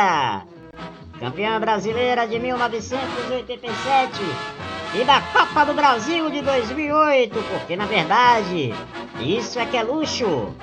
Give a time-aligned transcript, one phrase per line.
[0.00, 0.42] Rubro-negra!
[1.18, 4.20] Campeã brasileira de 1987
[4.94, 8.72] e da Copa do Brasil de 2008, porque na verdade
[9.20, 10.54] isso é que é luxo.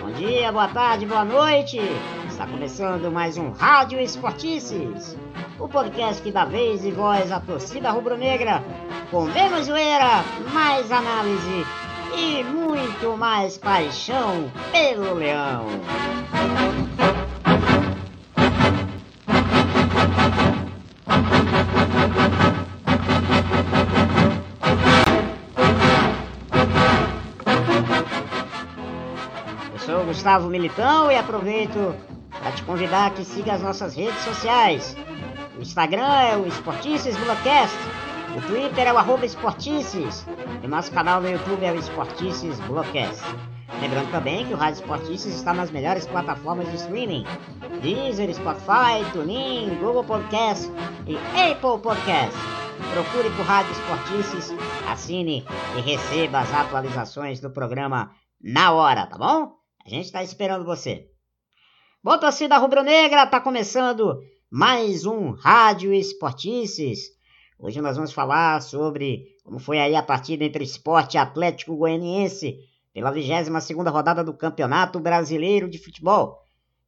[0.00, 1.80] Bom dia, boa tarde, boa noite.
[2.28, 5.16] Está começando mais um Rádio Esportices,
[5.58, 8.64] o podcast que dá vez e voz à torcida rubro-negra,
[9.10, 11.64] com menos zoeira, mais análise
[12.16, 15.66] e muito mais paixão pelo leão.
[30.20, 31.96] Gustavo Militão e aproveito
[32.28, 34.94] para te convidar que siga as nossas redes sociais.
[35.56, 37.74] O Instagram é o Esportices Broadcast
[38.36, 40.26] o Twitter é o arroba Esportices.
[40.62, 43.24] E nosso canal no YouTube é o Esportices Blogcast.
[43.80, 47.24] Lembrando também que o Rádio Esportices está nas melhores plataformas de streaming.
[47.82, 50.70] Deezer, Spotify, TuneIn, Google Podcast
[51.06, 52.38] e Apple Podcast.
[52.92, 54.54] Procure por Rádio Esportices,
[54.86, 55.44] assine
[55.76, 59.59] e receba as atualizações do programa na hora, tá bom?
[59.84, 61.10] A gente está esperando você.
[62.02, 67.20] Bom, torcida rubro-negra, tá começando mais um Rádio Esportices
[67.62, 72.58] Hoje nós vamos falar sobre como foi aí a partida entre Esporte Atlético Goianiense
[72.94, 76.38] pela 22ª rodada do Campeonato Brasileiro de Futebol.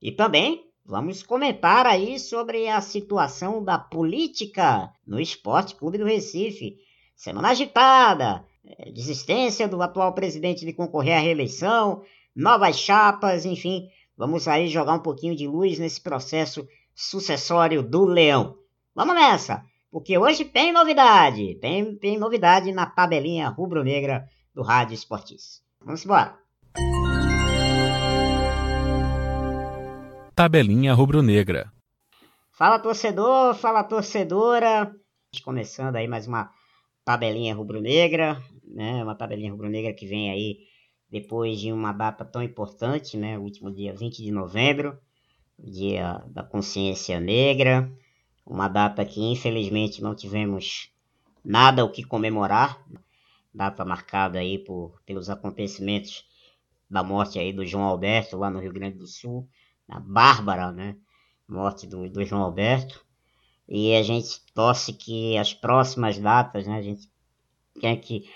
[0.01, 6.79] E também vamos comentar aí sobre a situação da política no Esporte Clube do Recife.
[7.15, 12.03] Semana agitada, é, desistência do atual presidente de concorrer à reeleição,
[12.35, 18.57] novas chapas, enfim, vamos aí jogar um pouquinho de luz nesse processo sucessório do Leão.
[18.95, 19.65] Vamos nessa!
[19.93, 25.63] porque hoje tem novidade, tem, tem novidade na tabelinha rubro-negra do Rádio Esportis.
[25.85, 26.35] Vamos embora.
[30.35, 31.71] Tabelinha rubro-negra.
[32.53, 34.91] Fala torcedor, fala torcedora.
[35.45, 36.51] Começando aí mais uma
[37.05, 39.05] tabelinha rubro-negra, né?
[39.05, 40.61] Uma tabelinha rubro-negra que vem aí
[41.13, 43.39] depois de uma data tão importante, né?
[43.39, 44.99] O último dia 20 de novembro,
[45.59, 47.93] dia da consciência negra.
[48.47, 50.91] Uma data que infelizmente não tivemos
[51.45, 52.83] nada o que comemorar,
[53.53, 56.25] data marcada aí por, pelos acontecimentos
[56.89, 59.47] da morte aí do João Alberto lá no Rio Grande do Sul,
[59.89, 60.97] a bárbara, né,
[61.47, 63.05] morte do, do João Alberto,
[63.69, 67.11] e a gente torce que as próximas datas, né, a gente
[67.81, 68.29] quer que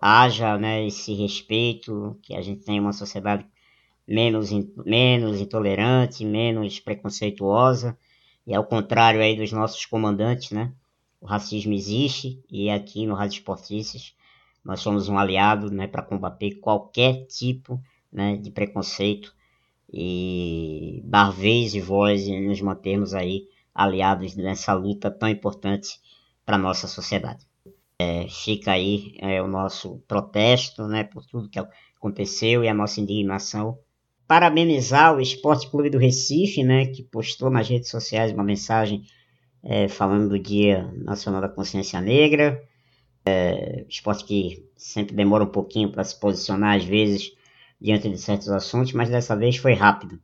[0.00, 3.46] haja, né, esse respeito, que a gente tenha uma sociedade
[4.06, 4.50] menos,
[4.84, 7.96] menos intolerante, menos preconceituosa,
[8.46, 10.72] e ao contrário aí dos nossos comandantes, né?
[11.20, 14.14] O racismo existe e aqui no Rádio Esportistas
[14.64, 17.80] nós somos um aliado, né, para combater qualquer tipo,
[18.12, 19.34] né, de preconceito
[19.92, 26.00] e dar vez e voz e nos mantermos aí aliados nessa luta tão importante
[26.44, 27.46] para nossa sociedade.
[28.00, 31.60] É, fica aí é, o nosso protesto, né, por tudo que
[31.98, 33.78] aconteceu e a nossa indignação
[34.26, 39.04] parabenizar o Esporte Clube do Recife, né, que postou nas redes sociais uma mensagem
[39.62, 42.62] é, falando do Dia Nacional da Consciência Negra.
[43.26, 47.32] É, esporte que sempre demora um pouquinho para se posicionar, às vezes,
[47.80, 50.20] diante de certos assuntos, mas dessa vez foi rápido.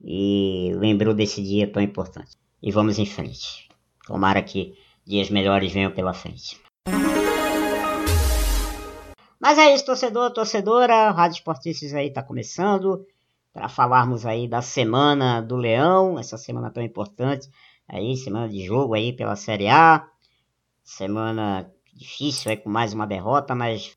[0.00, 2.36] E lembrou desse dia tão importante.
[2.62, 3.68] E vamos em frente.
[4.06, 4.74] Tomara que
[5.04, 6.56] dias melhores venham pela frente.
[9.44, 11.10] Mas é isso, torcedor, torcedora.
[11.10, 13.06] Rádio Esportistas aí tá começando
[13.52, 17.50] para falarmos aí da semana do Leão, essa semana tão importante
[17.86, 20.08] aí, semana de jogo aí pela Série A.
[20.82, 23.94] Semana difícil aí com mais uma derrota, mas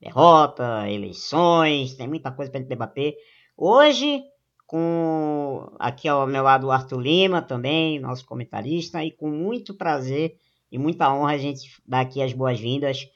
[0.00, 3.14] derrota, eleições, tem muita coisa pra gente debater.
[3.56, 4.24] Hoje,
[4.66, 10.36] com aqui ao meu lado o Arthur Lima também, nosso comentarista, e com muito prazer
[10.70, 13.08] e muita honra a gente dar aqui as boas-vindas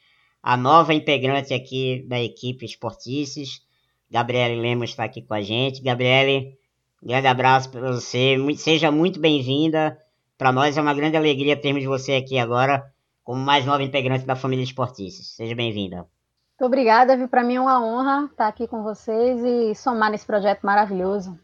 [0.43, 3.62] a nova integrante aqui da equipe Esportices.
[4.10, 5.81] Gabriele Lemos está aqui com a gente.
[5.81, 6.58] Gabriele,
[7.02, 8.37] um grande abraço para você.
[8.56, 9.96] Seja muito bem-vinda.
[10.37, 12.84] Para nós é uma grande alegria termos você aqui agora
[13.22, 15.28] como mais nova integrante da família Esportices.
[15.28, 15.99] Seja bem-vinda.
[15.99, 17.28] Muito obrigada, viu?
[17.28, 21.38] Para mim é uma honra estar aqui com vocês e somar nesse projeto maravilhoso.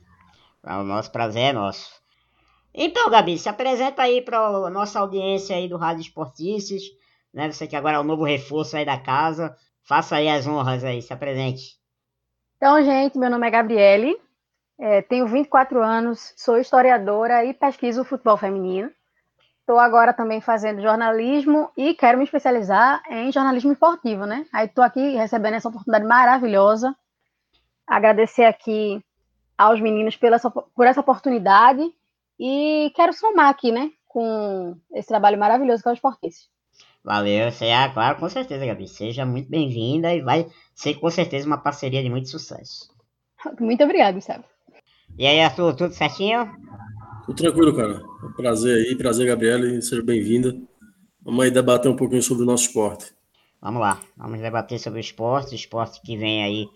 [0.65, 1.98] O nosso prazer é nosso.
[2.81, 6.83] Então, Gabi, se apresenta aí para a nossa audiência aí do Rádio Esportices
[7.33, 7.51] né?
[7.51, 9.57] Você que agora é o novo reforço aí da casa.
[9.83, 11.79] Faça aí as honras aí, se apresente.
[12.57, 14.17] Então, gente, meu nome é Gabriele,
[14.79, 18.91] é, tenho 24 anos, sou historiadora e pesquiso futebol feminino.
[19.61, 24.47] Estou agora também fazendo jornalismo e quero me especializar em jornalismo esportivo, né?
[24.53, 26.97] Aí estou aqui recebendo essa oportunidade maravilhosa.
[27.87, 29.03] Agradecer aqui
[29.57, 31.83] aos meninos pela, por essa oportunidade
[32.39, 36.47] e quero somar aqui, né, com esse trabalho maravilhoso que é o Esportice.
[37.05, 38.87] Valeu, você é, claro, com certeza, Gabi.
[38.87, 42.91] Seja muito bem-vinda e vai ser com certeza uma parceria de muito sucesso.
[43.61, 44.45] Muito obrigado, Gustavo.
[45.17, 46.51] E aí, Arthur, tudo certinho?
[47.25, 48.03] Tudo tranquilo, cara.
[48.25, 50.55] Um prazer aí, prazer, Gabriele, seja bem-vinda.
[51.23, 53.15] Vamos aí debater um pouquinho sobre o nosso esporte.
[53.61, 56.69] Vamos lá, vamos debater sobre o esporte, o esporte que vem aí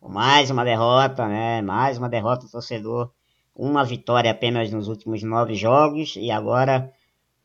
[0.00, 1.62] com mais uma derrota, né?
[1.62, 3.12] Mais uma derrota do torcedor.
[3.54, 6.92] Uma vitória apenas nos últimos nove jogos e agora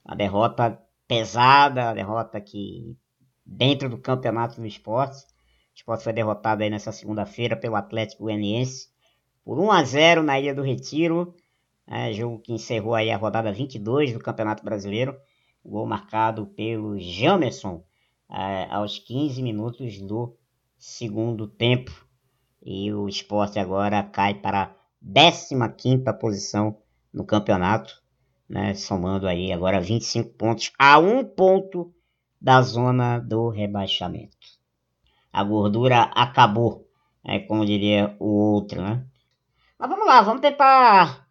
[0.06, 2.96] a derrota pesada, a derrota que
[3.46, 5.24] dentro do campeonato do esporte.
[5.24, 8.90] O esporte foi derrotado aí nessa segunda-feira pelo Atlético Goianiense
[9.44, 11.34] por 1 a 0 na Ilha do Retiro.
[11.86, 15.16] É, jogo que encerrou aí a rodada 22 do Campeonato Brasileiro.
[15.64, 17.84] Gol marcado pelo Jamerson
[18.30, 20.36] é, aos 15 minutos do
[20.78, 22.06] segundo tempo.
[22.62, 26.78] E o esporte agora cai para a 15 posição
[27.14, 28.02] no campeonato,
[28.50, 31.94] né, somando aí agora 25 pontos a um ponto
[32.40, 34.38] da zona do rebaixamento.
[35.32, 36.88] A gordura acabou,
[37.24, 39.06] é, como diria o outro, né?
[39.78, 41.28] Mas vamos lá, vamos tentar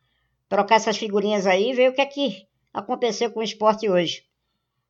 [0.48, 4.24] trocar essas figurinhas aí e ver o que é que aconteceu com o esporte hoje.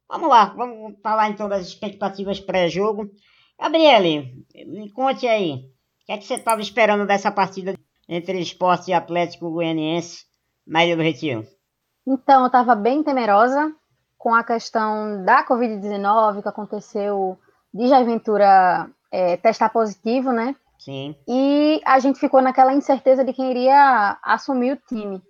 [0.08, 3.10] Vamos lá, vamos falar então das expectativas pré-jogo.
[3.58, 5.70] Gabriele, me conte aí,
[6.02, 7.74] o que é que você estava esperando dessa partida
[8.08, 10.24] entre esporte e Atlético Goianiense
[10.66, 11.46] Ilha do Retiro?
[12.06, 13.74] Então, eu estava bem temerosa
[14.16, 17.38] com a questão da Covid-19 que aconteceu
[17.72, 20.54] de Jair Ventura é, testar positivo, né?
[20.78, 21.16] Sim.
[21.26, 25.22] E a gente ficou naquela incerteza de quem iria assumir o time.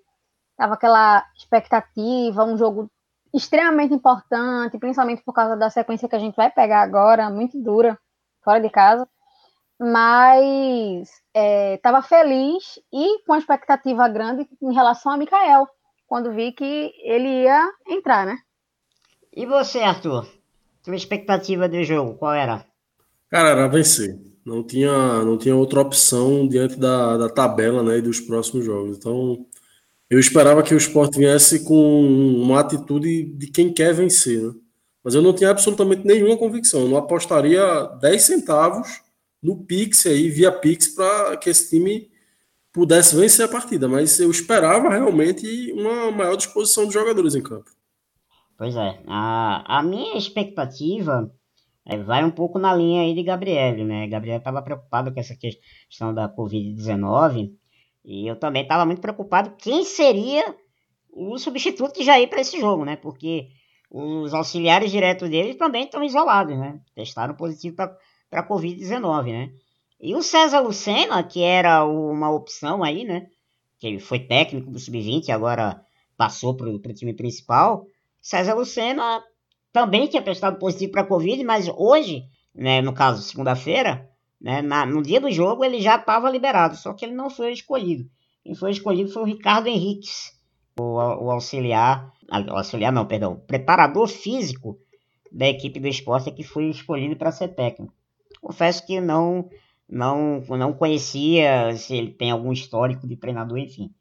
[0.57, 2.91] Tava aquela expectativa, um jogo
[3.33, 7.99] extremamente importante, principalmente por causa da sequência que a gente vai pegar agora, muito dura,
[8.43, 9.09] fora de casa.
[9.79, 11.09] Mas
[11.75, 15.69] estava é, feliz e com a expectativa grande em relação a Mikael,
[16.07, 18.39] quando vi que ele ia entrar, né?
[19.35, 20.27] E você, Arthur?
[20.83, 22.65] Sua expectativa do jogo, qual era?
[23.29, 24.19] Cara, era vencer.
[24.45, 28.97] Não tinha, não tinha outra opção diante da, da tabela né, e dos próximos jogos.
[28.97, 29.45] Então,
[30.09, 32.07] eu esperava que o esporte viesse com
[32.41, 34.55] uma atitude de quem quer vencer, né?
[35.03, 36.83] Mas eu não tinha absolutamente nenhuma convicção.
[36.83, 39.03] Eu não apostaria 10 centavos
[39.43, 42.11] no Pix aí, via Pix, para que esse time
[42.73, 43.89] pudesse vencer a partida.
[43.89, 47.71] Mas eu esperava realmente uma maior disposição dos jogadores em campo.
[48.59, 49.01] Pois é.
[49.07, 51.31] A, a minha expectativa
[51.85, 54.09] é, vai um pouco na linha aí de Gabriele, né?
[54.09, 57.53] Gabriele estava preocupado com essa questão da Covid-19
[58.05, 60.55] e eu também estava muito preocupado quem seria
[61.13, 62.97] o substituto de Jair para esse jogo, né?
[62.97, 63.49] Porque
[63.91, 66.81] os auxiliares diretos dele também estão isolados, né?
[66.95, 67.97] Testaram positivo para
[68.33, 69.51] a Covid-19, né?
[70.01, 73.27] E o César Lucena, que era uma opção aí, né?
[73.79, 75.81] Que foi técnico do Sub-20 e agora
[76.17, 77.87] passou para o time principal.
[78.21, 79.23] César Lucena
[79.73, 82.25] também tinha testado positivo para a Covid, mas hoje,
[82.55, 84.11] né, no caso, segunda-feira,
[84.41, 84.63] né?
[84.63, 88.09] Na, no dia do jogo ele já estava liberado, só que ele não foi escolhido.
[88.43, 90.33] Quem foi escolhido foi o Ricardo Henriques,
[90.79, 94.79] o, o auxiliar, o auxiliar não, perdão, preparador físico
[95.33, 97.93] da equipe do esporte que foi escolhido para ser técnico.
[98.47, 99.51] Confesso que não,
[99.89, 103.93] não, não conhecia se ele tem algum histórico de treinador, enfim.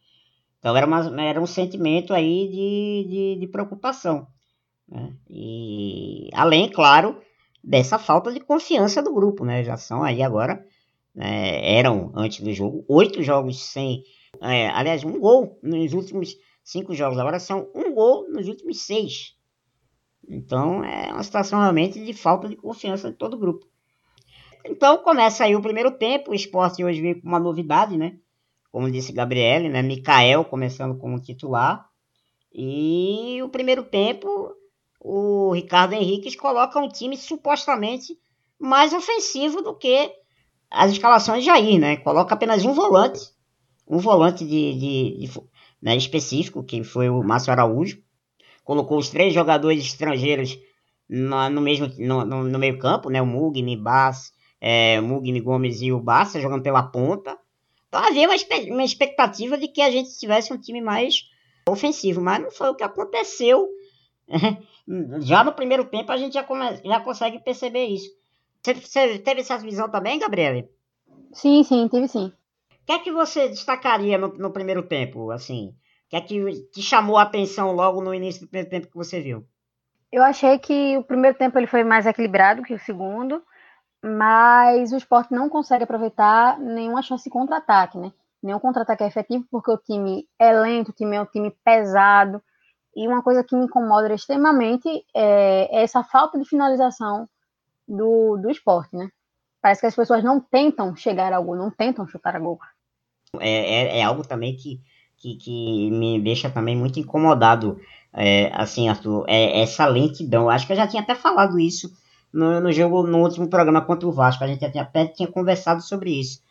[0.60, 4.28] Então era, uma, era um sentimento aí de, de, de preocupação.
[4.88, 5.16] Né?
[5.28, 7.20] E além, claro,
[7.64, 9.64] dessa falta de confiança do grupo, né?
[9.64, 10.64] Já são aí agora,
[11.16, 14.04] né, eram antes do jogo, oito jogos sem,
[14.40, 19.36] é, aliás, um gol nos últimos cinco jogos, agora são um gol nos últimos seis.
[20.30, 23.66] Então é uma situação realmente de falta de confiança de todo o grupo.
[24.66, 28.18] Então começa aí o primeiro tempo, o esporte hoje veio com uma novidade, né?
[28.72, 29.82] Como disse Gabriele, né?
[29.82, 31.88] Mikael começando como titular.
[32.52, 34.56] E o primeiro tempo
[35.00, 38.18] o Ricardo Henrique coloca um time supostamente
[38.60, 40.12] mais ofensivo do que
[40.72, 41.98] as escalações de Jair, né?
[41.98, 43.20] Coloca apenas um volante,
[43.88, 45.42] um volante de, de, de
[45.80, 48.02] né, específico, que foi o Márcio Araújo.
[48.64, 50.58] Colocou os três jogadores estrangeiros
[51.08, 53.22] no, no mesmo no, no, no, meio campo, né?
[53.22, 57.38] O Mugni, Bass, é, Mugni Gomes e o Bassa jogando pela ponta.
[57.88, 58.36] Então havia uma,
[58.74, 61.30] uma expectativa de que a gente tivesse um time mais
[61.68, 63.68] ofensivo, mas não foi o que aconteceu
[65.20, 68.10] Já no primeiro tempo a gente já, come, já consegue perceber isso.
[68.64, 70.70] Você, você teve essa visão também, Gabriele?
[71.34, 72.28] Sim, sim, tive sim.
[72.28, 75.70] O que é que você destacaria no, no primeiro tempo, assim?
[75.70, 78.98] O que é que te chamou a atenção logo no início do primeiro tempo que
[78.98, 79.46] você viu?
[80.12, 83.42] Eu achei que o primeiro tempo ele foi mais equilibrado que o segundo,
[84.06, 88.12] mas o esporte não consegue aproveitar nenhuma chance de contra-ataque, né?
[88.46, 92.42] nenhum contra-ataque é efetivo, porque o time é lento, o time é um time pesado,
[92.96, 97.28] e uma coisa que me incomoda extremamente é, é essa falta de finalização
[97.88, 99.10] do, do esporte, né?
[99.62, 102.60] Parece que as pessoas não tentam chegar ao gol, não tentam chutar a gol.
[103.40, 104.80] É, é, é algo também que,
[105.18, 107.82] que, que, me deixa também muito incomodado,
[108.14, 110.50] é, assim, Arthur, é essa lentidão.
[110.50, 111.92] Acho que eu já tinha até falado isso
[112.36, 116.20] no, no jogo, no último programa contra o Vasco, a gente até tinha conversado sobre
[116.20, 116.42] isso.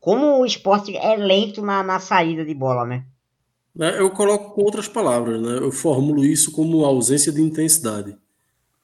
[0.00, 3.04] Como o esporte é lento na, na saída de bola, né?
[3.78, 5.58] É, eu coloco com outras palavras, né?
[5.58, 8.16] Eu formulo isso como ausência de intensidade.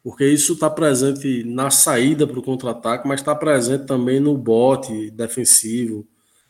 [0.04, 5.10] Porque isso está presente na saída para o contra-ataque, mas está presente também no bote
[5.12, 6.06] defensivo,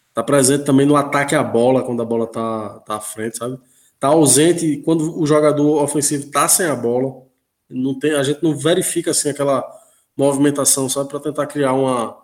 [0.09, 3.59] está presente também no ataque à bola, quando a bola está tá à frente, sabe?
[3.95, 7.23] Está ausente quando o jogador ofensivo está sem a bola.
[7.71, 9.82] Não tem, a gente não verifica assim aquela
[10.17, 11.09] movimentação, sabe?
[11.09, 12.17] Para tentar criar uma,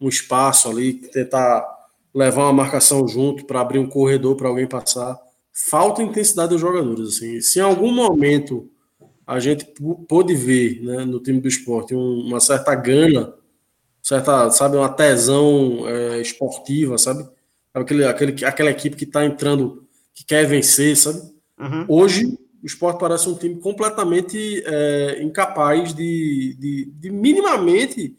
[0.00, 1.64] um espaço ali, tentar
[2.14, 5.18] levar uma marcação junto para abrir um corredor para alguém passar.
[5.52, 7.16] Falta intensidade dos jogadores.
[7.16, 7.40] Assim.
[7.40, 8.70] Se em algum momento
[9.26, 9.66] a gente
[10.08, 13.32] pôde ver né, no time do esporte um, uma certa gana,
[14.02, 17.26] certa, sabe, uma tesão é, esportiva, sabe?
[17.72, 21.20] Aquele, aquele, aquela equipe que está entrando, que quer vencer, sabe?
[21.58, 21.86] Uhum.
[21.88, 28.16] Hoje, o esporte parece um time completamente é, incapaz de, de, de, minimamente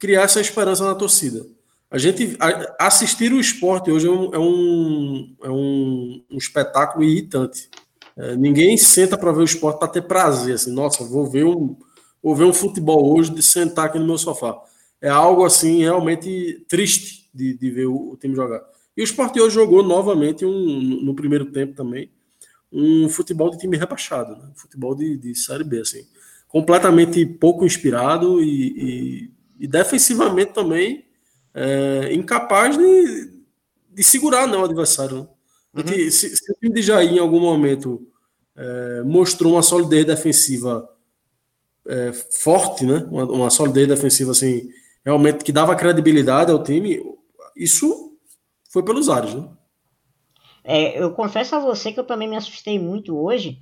[0.00, 1.46] criar essa esperança na torcida.
[1.88, 7.04] A gente a, assistir o esporte hoje é um, é um, é um, um espetáculo
[7.04, 7.70] irritante.
[8.16, 11.76] É, ninguém senta para ver o esporte para ter prazer, assim, nossa, vou ver um,
[12.20, 14.60] vou ver um futebol hoje de sentar aqui no meu sofá.
[15.00, 18.60] É algo assim realmente triste de, de ver o, o time jogar.
[18.96, 22.10] E o esporte hoje jogou novamente um, no primeiro tempo também
[22.74, 24.50] um futebol de time rebaixado, né?
[24.56, 26.04] futebol de, de série B, assim,
[26.48, 31.04] completamente pouco inspirado e, e, e defensivamente também
[31.54, 33.30] é, incapaz de,
[33.92, 35.28] de segurar não, o adversário.
[35.72, 35.82] Né?
[35.82, 36.10] Uhum.
[36.10, 38.08] Se, se, o time de Jair em algum momento
[38.56, 40.88] é, mostrou uma solidez defensiva
[41.86, 43.06] é, forte, né?
[43.10, 44.68] Uma, uma, solidez defensiva assim,
[45.04, 47.00] realmente que dava credibilidade ao time,
[47.56, 48.16] isso
[48.70, 49.48] foi pelos ares, né?
[50.64, 53.58] É, eu confesso a você que eu também me assustei muito hoje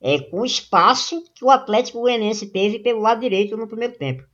[0.00, 4.24] é, com o espaço que o Atlético Goianiense teve pelo lado direito no primeiro tempo.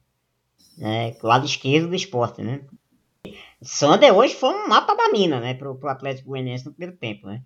[0.80, 2.64] É, lado esquerdo do esporte, né?
[3.60, 7.26] Sander hoje foi um mapa da mina, né, pro, pro Atlético Goianiense no primeiro tempo,
[7.26, 7.42] né?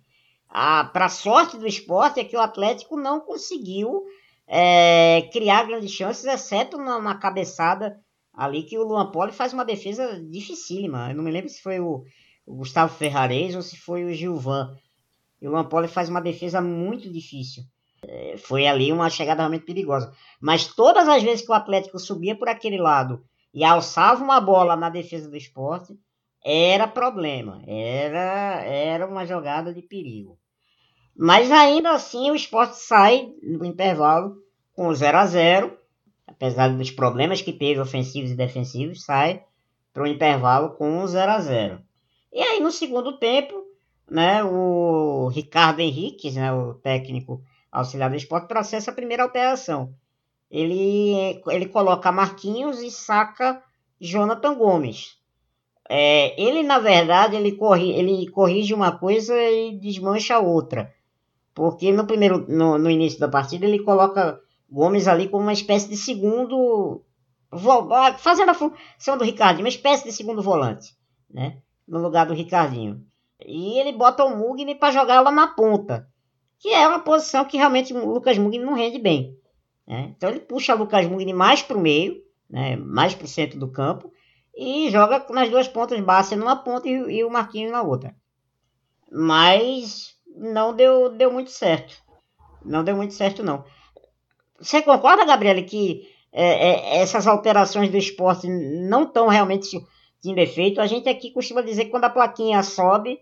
[0.49, 4.03] A, pra sorte do esporte é que o Atlético não conseguiu
[4.47, 7.99] é, criar grandes chances, exceto na, na, cabeçada
[8.33, 11.09] ali que o Luan Poli faz uma defesa dificílima.
[11.09, 12.05] Eu não me lembro se foi o,
[12.47, 14.73] o Gustavo Ferrares ou se foi o Gilvan.
[15.41, 17.63] E o Luan Poli faz uma defesa muito difícil.
[18.01, 20.13] É, foi ali uma chegada realmente perigosa.
[20.39, 23.23] Mas todas as vezes que o Atlético subia por aquele lado
[23.53, 25.93] e alçava uma bola na defesa do esporte,
[26.43, 30.39] era problema, era, era uma jogada de perigo.
[31.15, 34.37] Mas ainda assim o esporte sai no intervalo
[34.73, 35.77] com 0 a 0
[36.27, 39.43] apesar dos problemas que teve ofensivos e defensivos, sai
[39.91, 41.86] para o intervalo com 0 a 0
[42.31, 43.63] E aí no segundo tempo,
[44.09, 47.41] né, o Ricardo Henrique, né, o técnico
[47.71, 49.93] auxiliar do esporte, processa a primeira alteração.
[50.49, 53.61] Ele, ele coloca Marquinhos e saca
[53.99, 55.17] Jonathan Gomes.
[55.89, 60.93] É, ele, na verdade, ele, corri, ele corrige uma coisa e desmancha outra.
[61.53, 65.87] Porque no primeiro, no, no início da partida, ele coloca Gomes ali como uma espécie
[65.89, 67.03] de segundo.
[68.19, 70.93] Fazendo a função do Ricardinho, uma espécie de segundo volante,
[71.29, 71.57] né?
[71.87, 73.05] No lugar do Ricardinho.
[73.45, 76.07] E ele bota o Mugni para jogar lá na ponta.
[76.59, 79.37] Que é uma posição que realmente o Lucas Mugni não rende bem.
[79.87, 80.13] Né?
[80.15, 82.75] Então ele puxa o Lucas Mugni mais para o meio, né?
[82.75, 84.11] mais para o centro do campo
[84.57, 88.15] e joga nas duas pontas, Bárcia numa ponta e, e, o Marquinhos na outra.
[89.11, 91.95] Mas não deu, deu muito certo.
[92.65, 93.63] Não deu muito certo, não.
[94.59, 99.79] Você concorda, Gabriela, que é, é, essas alterações do esporte não estão realmente
[100.25, 100.81] em defeito?
[100.81, 103.19] A gente aqui costuma dizer que quando a plaquinha sobe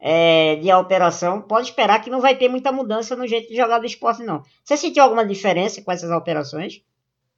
[0.00, 3.78] é, de alteração, pode esperar que não vai ter muita mudança no jeito de jogar
[3.78, 4.42] do esporte, não.
[4.64, 6.82] Você sentiu alguma diferença com essas alterações?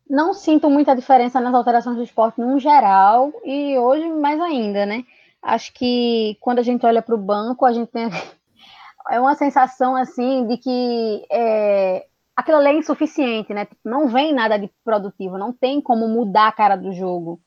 [0.09, 5.05] não sinto muita diferença nas alterações do esporte no geral e hoje mais ainda, né?
[5.43, 8.09] Acho que quando a gente olha para o banco, a gente tem
[9.11, 12.07] é uma sensação assim de que é,
[12.37, 13.67] aquilo ali é insuficiente, né?
[13.85, 17.41] Não vem nada de produtivo, não tem como mudar a cara do jogo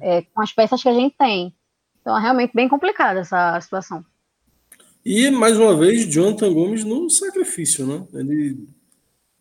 [0.00, 1.54] é, com as peças que a gente tem.
[2.00, 4.04] Então é realmente bem complicada essa situação.
[5.04, 8.06] E mais uma vez, Jonathan Gomes no sacrifício, né?
[8.14, 8.68] Ele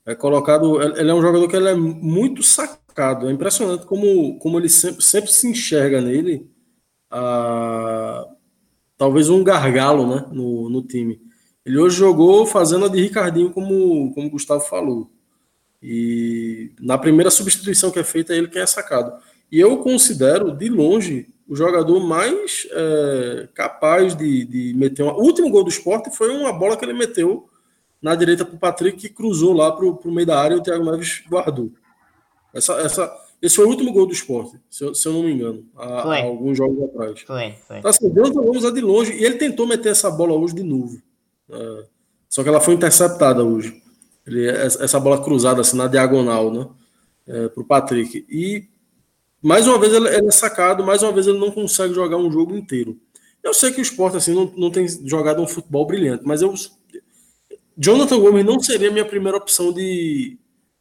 [0.05, 0.81] é colocado.
[0.81, 3.27] Ele é um jogador que ele é muito sacado.
[3.27, 6.50] É impressionante como, como ele sempre, sempre se enxerga nele
[7.12, 8.25] a,
[8.98, 11.22] talvez um gargalo né, no, no time.
[11.65, 15.12] Ele hoje jogou fazendo a de Ricardinho, como, como o Gustavo falou.
[15.84, 19.22] E na primeira substituição que é feita, ele quem é sacado.
[19.51, 25.13] E eu considero, de longe, o jogador mais é, capaz de, de meter uma.
[25.13, 27.48] O último gol do esporte foi uma bola que ele meteu
[28.01, 30.63] na direita para o Patrick, que cruzou lá para o meio da área e o
[30.63, 31.72] Thiago Neves guardou.
[32.54, 35.32] Essa, essa, esse foi o último gol do esporte, se eu, se eu não me
[35.32, 37.22] engano, há, há, alguns jogos atrás.
[37.22, 37.77] Foi, foi.
[37.80, 40.63] Então, assim, Jonathan Gomes é de longe, e ele tentou meter essa bola hoje de
[40.63, 41.01] novo.
[41.50, 41.86] É,
[42.30, 43.82] só que ela foi interceptada hoje.
[44.25, 46.68] Ele, essa bola cruzada assim, na diagonal, né?
[47.25, 48.25] É, para o Patrick.
[48.30, 48.68] E
[49.41, 52.56] mais uma vez ele, é sacado, mais uma vez ele não consegue jogar um jogo
[52.56, 53.00] inteiro.
[53.44, 56.53] Eu sei que o esporte assim, não, não tem jogado um futebol brilhante, mas eu.
[57.77, 60.38] Jonathan Gomes não seria a minha primeira opção de,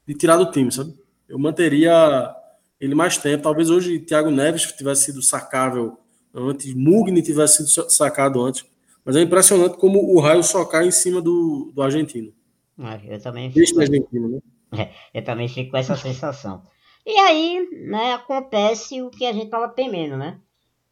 [0.06, 0.94] de tirar do time, sabe?
[1.28, 2.34] Eu manteria
[2.80, 3.42] ele mais tempo.
[3.42, 5.98] Talvez hoje Thiago Neves tivesse sido sacável
[6.34, 8.64] antes, Mugni tivesse sido sacado antes.
[9.04, 12.32] Mas é impressionante como o raio só cai em cima do, do argentino.
[12.78, 14.40] Ah, eu também fico, argentino, né?
[14.76, 16.62] É, eu também fico com essa sensação.
[17.06, 20.40] E aí, né, acontece o que a gente estava temendo, né?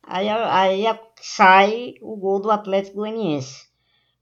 [0.00, 0.85] Aí, aí
[1.21, 3.66] sai o gol do Atlético Goianiense.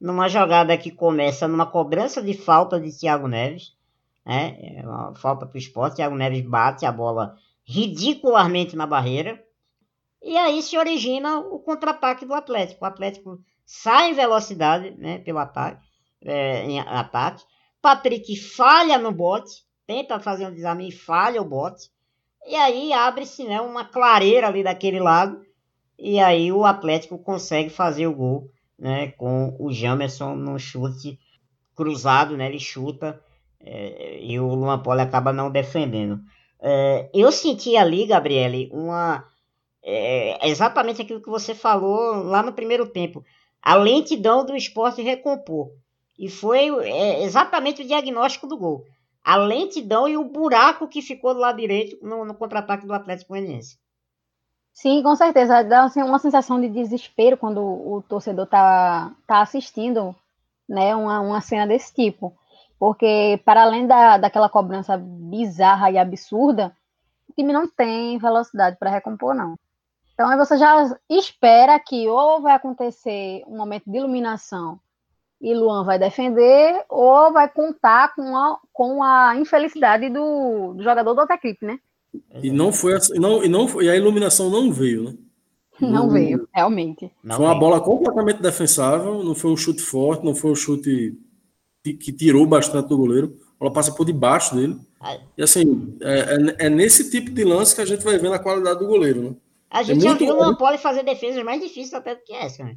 [0.01, 3.77] Numa jogada que começa numa cobrança de falta de Thiago Neves.
[4.25, 4.57] Né?
[4.79, 5.97] É uma falta para o esporte.
[5.97, 9.45] Thiago Neves bate a bola ridicularmente na barreira.
[10.23, 12.85] E aí se origina o contra-ataque do Atlético.
[12.85, 15.87] O Atlético sai em velocidade né, pelo ataque,
[16.23, 17.45] é, em ataque.
[17.83, 21.90] Patrick falha no bote tenta fazer um desarme e falha o bote.
[22.46, 25.42] E aí abre-se né, uma clareira ali daquele lado.
[25.98, 31.18] E aí o Atlético consegue fazer o gol né, com o Jamerson no chute
[31.76, 33.20] cruzado, né, ele chuta
[33.61, 36.20] é, e o Luan Poli acaba não defendendo.
[36.61, 39.24] É, eu senti ali, Gabriele, uma.
[39.85, 43.22] É, exatamente aquilo que você falou lá no primeiro tempo.
[43.61, 45.72] A lentidão do esporte recompor.
[46.18, 48.87] E foi é, exatamente o diagnóstico do gol
[49.25, 53.31] a lentidão e o buraco que ficou do lado direito no, no contra-ataque do Atlético
[53.31, 53.79] Goianiense.
[54.73, 55.63] Sim, com certeza.
[55.63, 60.15] Dá assim, uma sensação de desespero quando o torcedor tá, tá assistindo
[60.69, 62.35] né, uma, uma cena desse tipo.
[62.79, 66.75] Porque, para além da, daquela cobrança bizarra e absurda,
[67.29, 69.57] o time não tem velocidade para recompor, não.
[70.15, 74.81] Então, aí você já espera que ou vai acontecer um momento de iluminação
[75.42, 81.12] e Luan vai defender ou vai contar com a, com a infelicidade do, do jogador
[81.12, 81.81] do outra equipe, né?
[82.40, 85.14] E não foi assim, não, e não e a iluminação não veio, né?
[85.81, 87.11] Não, não veio, realmente.
[87.24, 87.61] Não foi uma veio.
[87.61, 91.18] bola completamente defensável, não foi um chute forte, não foi um chute
[91.83, 93.37] que, tirou bastante do goleiro.
[93.57, 94.78] A bola passa por debaixo dele.
[95.37, 98.38] E assim, é, é, é, nesse tipo de lance que a gente vai ver na
[98.38, 99.37] qualidade do goleiro, né?
[99.70, 102.62] A gente é já viu o Lampoli fazer defesas mais difíceis até do que essa,
[102.62, 102.76] né?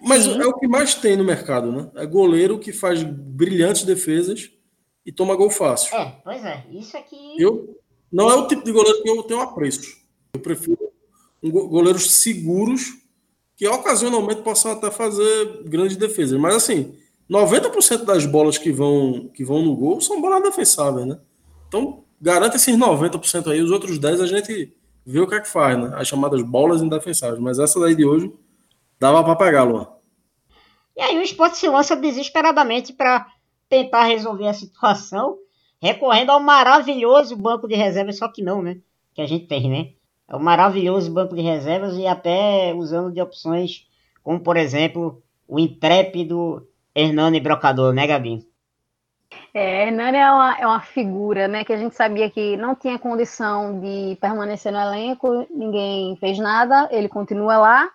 [0.00, 0.40] Mas Sim.
[0.40, 1.90] é o que mais tem no mercado, né?
[1.96, 4.50] É goleiro que faz brilhantes defesas
[5.04, 5.96] e toma gol fácil.
[5.96, 6.64] É, pois é.
[6.70, 7.34] Isso aqui.
[7.38, 7.76] Eu,
[8.10, 9.96] não é o tipo de goleiro que eu tenho apreço.
[10.32, 10.78] Eu prefiro
[11.42, 12.98] um goleiros seguros
[13.56, 16.38] que ocasionalmente possam até fazer grandes defesas.
[16.38, 16.94] Mas assim,
[17.28, 21.18] 90% das bolas que vão, que vão no gol são bolas defensáveis, né?
[21.66, 23.60] Então, garanta esses 90% aí.
[23.60, 24.72] Os outros 10% a gente
[25.04, 25.90] vê o que é que faz, né?
[25.94, 27.40] As chamadas bolas indefensáveis.
[27.40, 28.32] Mas essa daí de hoje
[28.98, 29.86] Dava para pegar, Luan.
[30.96, 33.26] E aí o esporte se lança desesperadamente para
[33.68, 35.38] tentar resolver a situação,
[35.80, 38.78] recorrendo ao maravilhoso banco de reservas, só que não, né?
[39.14, 39.92] Que a gente tem, né?
[40.26, 43.86] É o maravilhoso banco de reservas e até usando de opções
[44.22, 48.46] como, por exemplo, o intrépido Hernani Brocador, né, Gabi?
[49.54, 52.98] É, Hernani é uma, é uma figura, né, que a gente sabia que não tinha
[52.98, 57.90] condição de permanecer no elenco, ninguém fez nada, ele continua lá,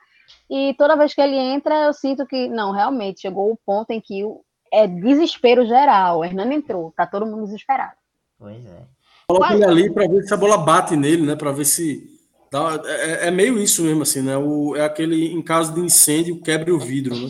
[0.49, 4.01] e toda vez que ele entra, eu sinto que, não, realmente, chegou o ponto em
[4.01, 4.23] que
[4.71, 6.19] é desespero geral.
[6.19, 7.93] O Hernando entrou, tá todo mundo desesperado.
[8.37, 8.83] Pois é.
[9.27, 11.35] Coloca ele ali para ver se a bola bate nele, né?
[11.35, 12.11] Para ver se.
[12.51, 14.37] Dá, é, é, meio isso mesmo, assim, né?
[14.37, 17.29] O, é aquele, em caso de incêndio, quebre o vidro, né?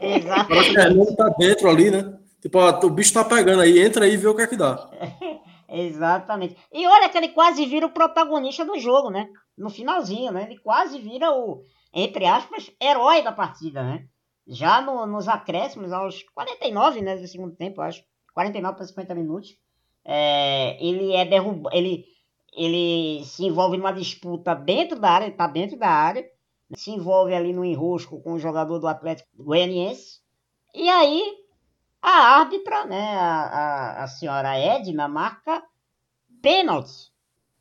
[0.00, 0.48] Exato.
[0.48, 2.18] Parece que o Hernando tá dentro ali, né?
[2.40, 4.56] Tipo, ó, o bicho tá pegando aí, entra aí e vê o que é que
[4.56, 4.90] dá.
[5.70, 6.56] Exatamente.
[6.72, 9.28] E olha que ele quase vira o protagonista do jogo, né?
[9.58, 10.44] No finalzinho, né?
[10.44, 14.06] Ele quase vira o, entre aspas, herói da partida, né?
[14.46, 19.58] Já no, nos acréscimos, aos 49, né, do segundo tempo, acho, 49 para 50 minutos,
[20.04, 22.06] é, ele é derrubado, ele,
[22.54, 26.26] ele se envolve numa disputa dentro da área, ele tá dentro da área,
[26.74, 30.20] se envolve ali no enrosco com o jogador do Atlético Goianiense,
[30.74, 31.22] e aí
[32.00, 35.62] a árbitra, né, a, a, a senhora Edna, marca
[36.40, 37.12] pênalti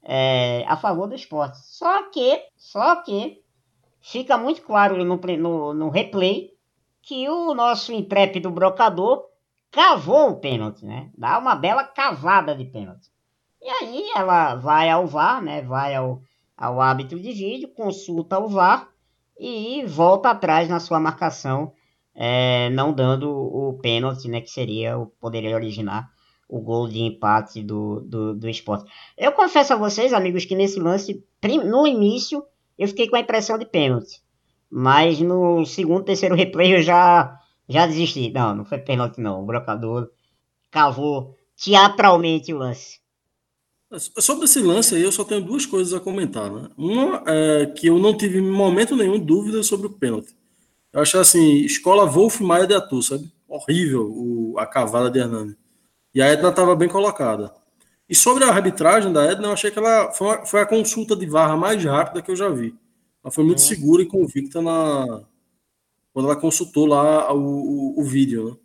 [0.07, 1.57] é, a favor do esporte.
[1.57, 3.43] Só que, só que
[3.99, 6.51] fica muito claro no, no, no replay
[7.01, 9.25] que o nosso intrépido brocador
[9.69, 11.11] cavou o pênalti, né?
[11.17, 13.09] Dá uma bela cavada de pênalti.
[13.61, 15.61] E aí ela vai ao VAR, né?
[15.61, 16.21] Vai ao,
[16.55, 18.87] ao árbitro de vídeo, consulta o VAR
[19.37, 21.73] e volta atrás na sua marcação,
[22.15, 24.39] é, não dando o pênalti, né?
[24.39, 26.09] Que seria, poderia originar
[26.47, 28.89] o gol de empate do, do, do esporte.
[29.17, 31.23] Eu confesso a vocês, amigos, que nesse lance,
[31.65, 32.43] no início,
[32.77, 34.21] eu fiquei com a impressão de pênalti.
[34.69, 38.31] Mas no segundo, terceiro replay eu já, já desisti.
[38.31, 39.41] Não, não foi pênalti não.
[39.41, 40.09] O brocador
[40.69, 42.99] cavou teatralmente o lance.
[44.19, 46.51] Sobre esse lance aí, eu só tenho duas coisas a comentar.
[46.51, 46.69] Né?
[46.77, 50.35] Uma é que eu não tive em momento nenhum dúvida sobre o pênalti.
[50.91, 53.31] Eu achei assim, escola Wolf Maia de Atu, sabe?
[53.47, 55.55] Horrível o, a cavada de Hernani.
[56.17, 57.53] E a Edna estava bem colocada.
[58.09, 61.15] E sobre a arbitragem da Edna, eu achei que ela foi, uma, foi a consulta
[61.15, 62.75] de varra mais rápida que eu já vi.
[63.23, 63.65] Ela foi muito uhum.
[63.65, 65.21] segura e convicta na
[66.11, 68.59] quando ela consultou lá o, o, o vídeo.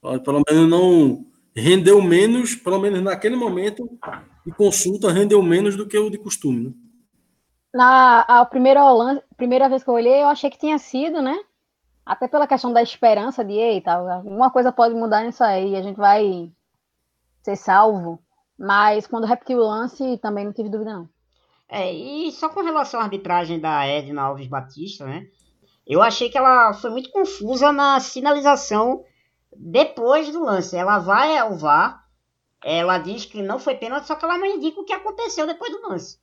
[0.00, 0.20] Né?
[0.20, 3.98] Pelo menos não rendeu menos, pelo menos naquele momento
[4.46, 6.66] de consulta, rendeu menos do que o de costume.
[6.66, 6.72] Né?
[7.74, 8.80] Na a primeira,
[9.36, 11.36] primeira vez que eu olhei, eu achei que tinha sido, né?
[12.06, 15.96] Até pela questão da esperança de, eita, uma coisa pode mudar nisso aí, a gente
[15.96, 16.52] vai
[17.42, 18.22] ser salvo.
[18.58, 21.08] Mas quando repetiu o lance, também não tive dúvida, não.
[21.68, 25.26] É, e só com relação à arbitragem da Edna Alves Batista, né?
[25.86, 29.04] Eu achei que ela foi muito confusa na sinalização
[29.56, 30.76] depois do lance.
[30.76, 32.06] Ela vai ao VAR,
[32.62, 35.72] ela diz que não foi pênalti, só que ela não indica o que aconteceu depois
[35.72, 36.18] do lance.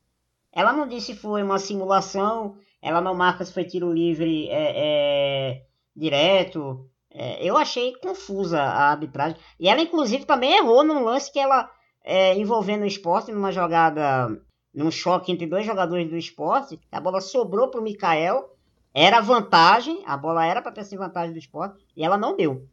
[0.52, 4.74] Ela não disse se foi uma simulação, ela não marca se foi tiro livre é,
[4.76, 9.36] é, direto, é, eu achei confusa a arbitragem.
[9.60, 11.70] E ela, inclusive, também errou num lance que ela,
[12.02, 14.40] é, envolvendo o esporte, numa jogada,
[14.74, 18.56] num choque entre dois jogadores do esporte, a bola sobrou para o Mikael,
[18.94, 22.66] era vantagem, a bola era para ter sido vantagem do esporte, e ela não deu.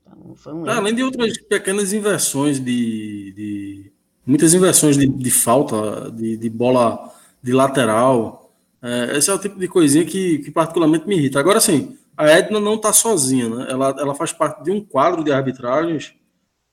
[0.00, 3.34] Então, foi um Além de outras pequenas inversões de.
[3.36, 3.92] de
[4.24, 8.50] muitas inversões de, de falta, de, de, bola de lateral.
[8.80, 11.38] É, esse é o tipo de coisinha que, que particularmente me irrita.
[11.38, 13.66] Agora, sim a Edna não está sozinha, né?
[13.70, 16.14] Ela, ela faz parte de um quadro de arbitragens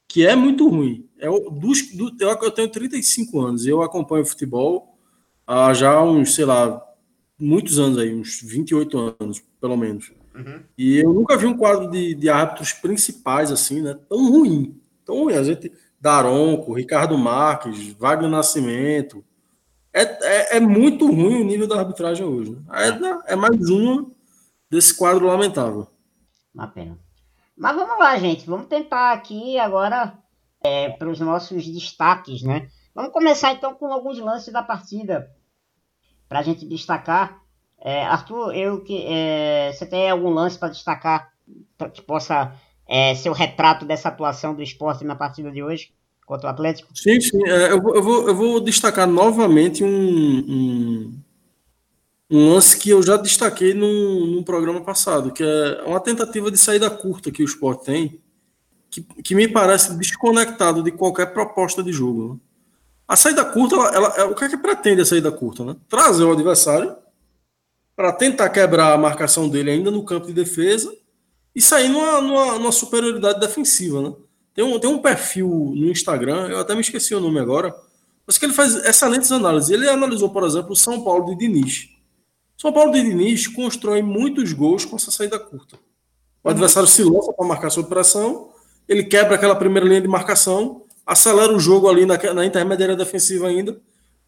[0.07, 1.07] que é muito ruim.
[1.19, 4.97] É o, dos, do, eu, eu tenho 35 anos e eu acompanho futebol
[5.45, 6.81] há já uns, sei lá,
[7.39, 10.11] muitos anos aí, uns 28 anos, pelo menos.
[10.35, 10.61] Uhum.
[10.77, 13.97] E eu nunca vi um quadro de, de árbitros principais assim, né?
[14.07, 14.79] Tão ruim.
[15.05, 15.35] Tão ruim.
[15.35, 15.71] A gente.
[16.01, 19.23] Daronco, Ricardo Marques, Wagner Nascimento.
[19.91, 22.51] É, é, é, muito ruim o nível da arbitragem hoje.
[22.51, 22.57] Né?
[22.69, 24.09] A Edna é mais uma
[24.69, 25.87] desse quadro lamentável.
[26.53, 26.97] Uma pena.
[27.57, 28.45] Mas vamos lá, gente.
[28.45, 30.17] Vamos tentar aqui agora
[30.63, 32.69] é, para os nossos destaques, né?
[32.93, 35.29] Vamos começar então com alguns lances da partida
[36.27, 37.41] para a gente destacar.
[37.81, 41.31] É, Arthur, eu que é, você tem algum lance para destacar
[41.93, 42.53] que possa
[42.87, 45.91] é, ser o retrato dessa atuação do esporte na partida de hoje
[46.25, 46.89] contra o Atlético?
[46.93, 47.45] Sim, sim.
[47.47, 51.21] É, eu, eu, vou, eu vou destacar novamente um, um
[52.29, 56.57] um lance que eu já destaquei num, num, programa passado, que é uma tentativa de
[56.57, 58.21] saída curta que o esporte tem,
[58.89, 62.33] que, que me parece desconectado de qualquer proposta de jogo.
[62.33, 62.39] Né?
[63.07, 65.65] A saída curta, ela, ela, ela, o que é que pretende a saída curta?
[65.65, 65.75] Né?
[65.89, 66.95] Trazer o adversário
[67.95, 70.95] para tentar quebrar a marcação dele ainda no campo de defesa
[71.55, 74.03] e sair numa, numa, numa superioridade defensiva.
[74.03, 74.13] Né?
[74.53, 77.75] Tem, um, tem um perfil no Instagram, eu até me esqueci o nome agora,
[78.27, 79.71] mas que ele faz excelentes análises.
[79.71, 81.98] Ele analisou, por exemplo, o São Paulo de Diniz
[82.59, 85.79] são Paulo de Diniz constrói muitos gols com essa saída curta.
[86.43, 88.49] O adversário se lança para marcar sob pressão,
[88.85, 93.47] ele quebra aquela primeira linha de marcação, acelera o jogo ali na, na intermediária defensiva
[93.47, 93.79] ainda,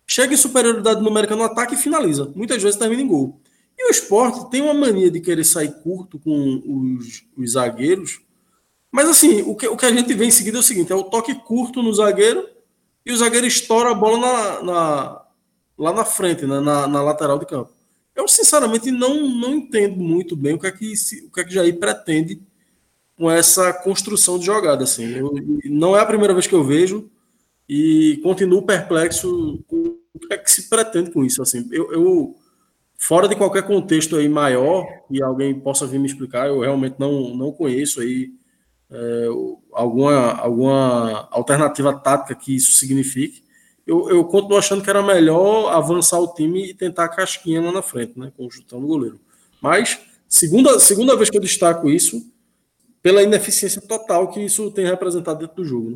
[0.08, 2.32] chega em superioridade numérica no ataque e finaliza.
[2.34, 3.38] Muitas vezes termina em gol.
[3.78, 8.22] E o esporte tem uma mania de querer sair curto com os, os zagueiros.
[8.90, 10.96] Mas assim, o que, o que a gente vê em seguida é o seguinte: é
[10.96, 12.48] o toque curto no zagueiro
[13.06, 15.22] e o zagueiro estoura a bola na, na
[15.78, 17.81] lá na frente, né, na, na lateral de campo.
[18.22, 20.94] Eu, sinceramente, não, não entendo muito bem o que é que,
[21.26, 22.40] o que, é que Jair pretende
[23.18, 24.84] com essa construção de jogada.
[24.84, 25.06] Assim.
[25.16, 25.34] Eu,
[25.66, 27.10] não é a primeira vez que eu vejo
[27.68, 31.42] e continuo perplexo com o que é que se pretende com isso.
[31.42, 31.68] Assim.
[31.72, 32.36] Eu, eu
[32.96, 37.36] fora de qualquer contexto aí maior que alguém possa vir me explicar, eu realmente não,
[37.36, 38.32] não conheço aí
[38.92, 39.26] é,
[39.74, 43.44] alguma, alguma alternativa tática que isso signifique
[43.92, 47.74] eu, eu continuo achando que era melhor avançar o time e tentar a casquinha lá
[47.74, 48.32] na frente, né?
[48.38, 49.20] Conjuntando o goleiro.
[49.60, 50.00] Mas,
[50.30, 52.26] segunda, segunda vez que eu destaco isso,
[53.02, 55.92] pela ineficiência total que isso tem representado dentro do jogo.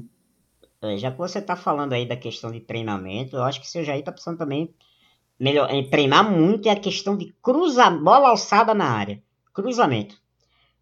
[0.82, 0.96] Né?
[0.96, 3.70] É, já que você está falando aí da questão de treinamento, eu acho que o
[3.70, 4.74] seu Jair está precisando também
[5.40, 9.24] melhor, em treinar muito é a questão de cruzar bola alçada na área.
[9.54, 10.18] Cruzamento.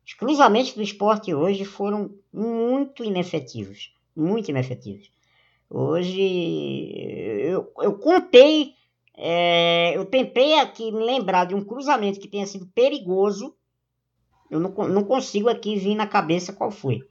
[0.04, 3.93] Os cruzamentos do esporte hoje foram muito inefetivos.
[4.15, 5.13] Muito inefetivos.
[5.75, 6.93] Hoje
[7.49, 8.75] eu, eu contei,
[9.17, 13.55] é, eu tentei aqui me lembrar de um cruzamento que tenha sido perigoso.
[14.51, 17.01] Eu não, não consigo aqui vir na cabeça qual foi.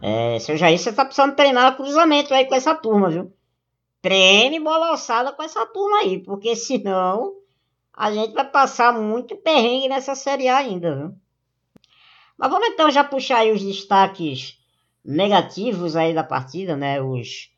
[0.00, 3.30] É, seu Jair, você tá precisando treinar cruzamento aí com essa turma, viu?
[4.00, 7.34] Treine bola alçada com essa turma aí, porque senão
[7.92, 11.14] a gente vai passar muito perrengue nessa Série A ainda, viu?
[12.38, 14.58] Mas vamos então já puxar aí os destaques
[15.04, 16.98] negativos aí da partida, né?
[17.02, 17.50] Os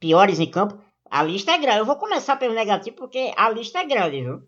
[0.00, 0.78] piores em campo.
[1.10, 1.78] A lista é grande.
[1.78, 4.42] Eu vou começar pelo negativo porque a lista é grande, viu?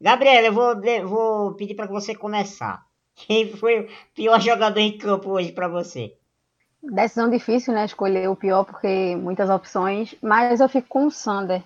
[0.00, 0.74] Gabriel, eu vou,
[1.06, 2.86] vou pedir para você começar.
[3.14, 6.16] Quem foi o pior jogador em campo hoje para você?
[6.80, 7.84] Decisão difícil, né?
[7.84, 10.14] Escolher o pior, porque muitas opções.
[10.22, 11.62] Mas eu fico com o Sander.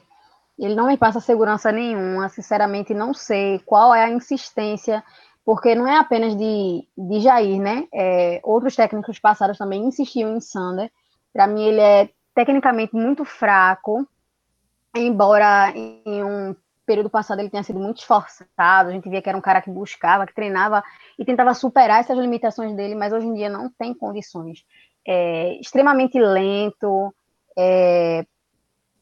[0.58, 2.30] Ele não me passa segurança nenhuma.
[2.30, 5.04] Sinceramente, não sei qual é a insistência.
[5.44, 7.86] Porque não é apenas de, de Jair, né?
[7.92, 10.90] É, outros técnicos passados também insistiam em Sander.
[11.32, 14.06] Para mim, ele é tecnicamente muito fraco.
[14.94, 19.38] Embora em um período passado ele tenha sido muito esforçado, a gente via que era
[19.38, 20.82] um cara que buscava, que treinava
[21.18, 24.64] e tentava superar essas limitações dele, mas hoje em dia não tem condições
[25.06, 27.14] é, extremamente lento.
[27.56, 28.24] É,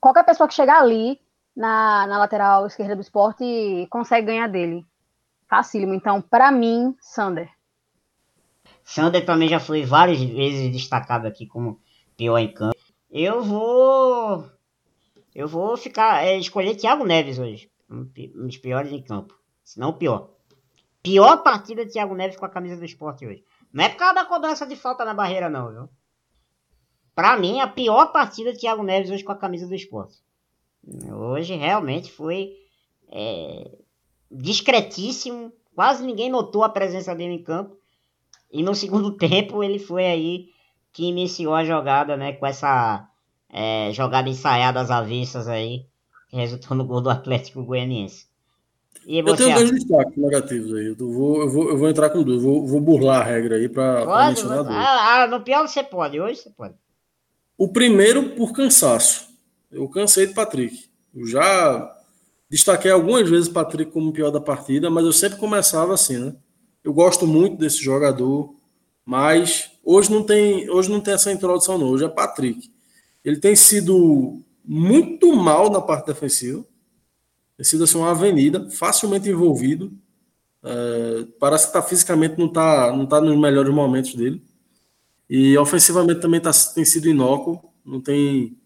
[0.01, 1.21] qualquer pessoa que chegar ali
[1.57, 4.85] na, na lateral esquerda do esporte consegue ganhar dele.
[5.49, 5.95] Facílimo.
[5.95, 7.51] Então, para mim, Sander.
[8.85, 11.81] Sander também já foi várias vezes destacado aqui como
[12.17, 12.77] pior em campo.
[13.11, 14.49] Eu vou.
[15.35, 16.25] Eu vou ficar.
[16.25, 17.71] É, escolher Thiago Neves hoje.
[17.91, 18.05] Um
[18.45, 19.35] dos piores em campo.
[19.65, 20.31] Se não o pior.
[21.03, 23.45] Pior partida de Thiago Neves com a camisa do esporte hoje.
[23.73, 25.89] Não é por causa da cobrança de falta na barreira, não, viu?
[27.15, 30.19] Pra mim, a pior partida de Thiago Neves hoje com a camisa do esporte.
[31.13, 32.53] Hoje realmente foi
[33.11, 33.79] é,
[34.31, 35.53] discretíssimo.
[35.75, 37.77] Quase ninguém notou a presença dele em campo.
[38.53, 40.49] E no segundo tempo ele foi aí
[40.93, 42.33] que iniciou a jogada, né?
[42.33, 43.09] Com essa
[43.49, 45.87] é, jogada ensaiada às avessas aí.
[46.29, 48.31] Que resultou no gol do Atlético Goianiense
[49.07, 50.87] eu tenho dois destaques negativos aí.
[50.87, 52.43] Eu vou, eu vou, eu vou entrar com dois.
[52.43, 54.77] Vou, vou burlar a regra aí para mencionar dois.
[54.77, 56.21] Ah, ah, no pior você pode.
[56.21, 56.75] Hoje você pode.
[57.57, 59.29] O primeiro, por cansaço.
[59.71, 60.91] Eu cansei de Patrick.
[61.15, 61.97] Eu já
[62.49, 66.35] destaquei algumas vezes Patrick como o pior da partida, mas eu sempre começava assim, né?
[66.83, 68.55] Eu gosto muito desse jogador,
[69.11, 71.89] mas hoje não tem, hoje não tem essa introdução não.
[71.89, 72.71] Hoje é Patrick.
[73.25, 76.65] Ele tem sido muito mal na parte defensiva
[77.61, 79.93] tem sido assim, uma avenida, facilmente envolvido.
[80.63, 84.43] É, parece que tá, fisicamente não está não tá nos melhores momentos dele.
[85.29, 87.61] E ofensivamente também tá, tem sido inócuo.
[87.85, 88.57] Não tem.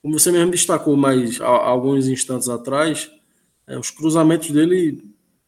[0.00, 3.10] Como você mesmo destacou mais alguns instantes atrás,
[3.66, 5.04] é, os cruzamentos dele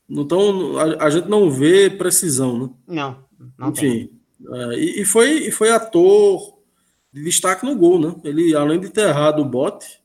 [0.06, 0.76] não estão.
[0.76, 2.70] A, a, gente não vê precisão, né?
[2.86, 3.24] Não,
[3.58, 4.10] não Enfim.
[4.52, 6.58] É, e, e, foi, e foi ator
[7.12, 8.14] de destaque no gol, né?
[8.24, 10.00] Ele, além de ter errado o bote,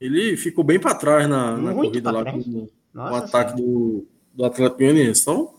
[0.00, 4.78] ele ficou bem para trás na, na corrida lá com o ataque do, do Atlético
[4.78, 5.22] Goianiense.
[5.22, 5.54] Então,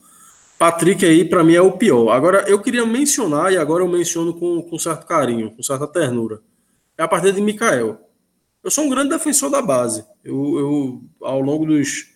[0.57, 2.11] Patrick aí, para mim, é o pior.
[2.11, 6.41] Agora, eu queria mencionar, e agora eu menciono com, com certo carinho, com certa ternura,
[6.97, 7.99] é a partida de Mikael.
[8.63, 10.05] Eu sou um grande defensor da base.
[10.23, 12.11] Eu, eu ao longo dos,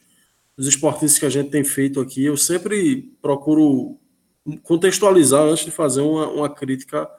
[0.55, 3.97] dos esportistas que a gente tem feito aqui, eu sempre procuro
[4.63, 7.09] contextualizar antes de fazer uma, uma crítica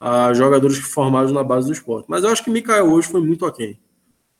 [0.00, 2.06] a jogadores formados na base do esporte.
[2.08, 3.78] Mas eu acho que Mikael hoje foi muito aquém.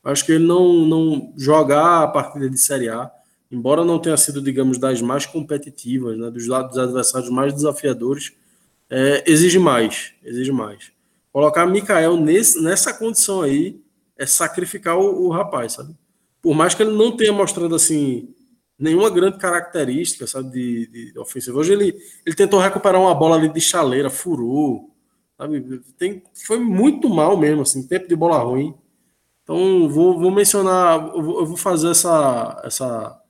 [0.05, 3.11] Acho que ele não, não jogar a partida de Série A,
[3.51, 8.33] embora não tenha sido, digamos, das mais competitivas, né, dos lados dos adversários mais desafiadores,
[8.89, 10.93] é, exige mais, exige mais.
[11.33, 13.81] Colocar Mikael nesse, nessa condição aí
[14.17, 15.95] é sacrificar o, o, rapaz, sabe?
[16.41, 18.35] Por mais que ele não tenha mostrado assim
[18.79, 21.59] nenhuma grande característica, sabe, de, de ofensiva.
[21.59, 24.95] Hoje ele, ele tentou recuperar uma bola ali de chaleira, furou,
[25.37, 25.83] sabe?
[25.99, 28.75] Tem, foi muito mal mesmo, assim, tempo de bola ruim.
[29.43, 33.21] Então, vou, vou mencionar, eu vou, eu vou fazer essa, essa,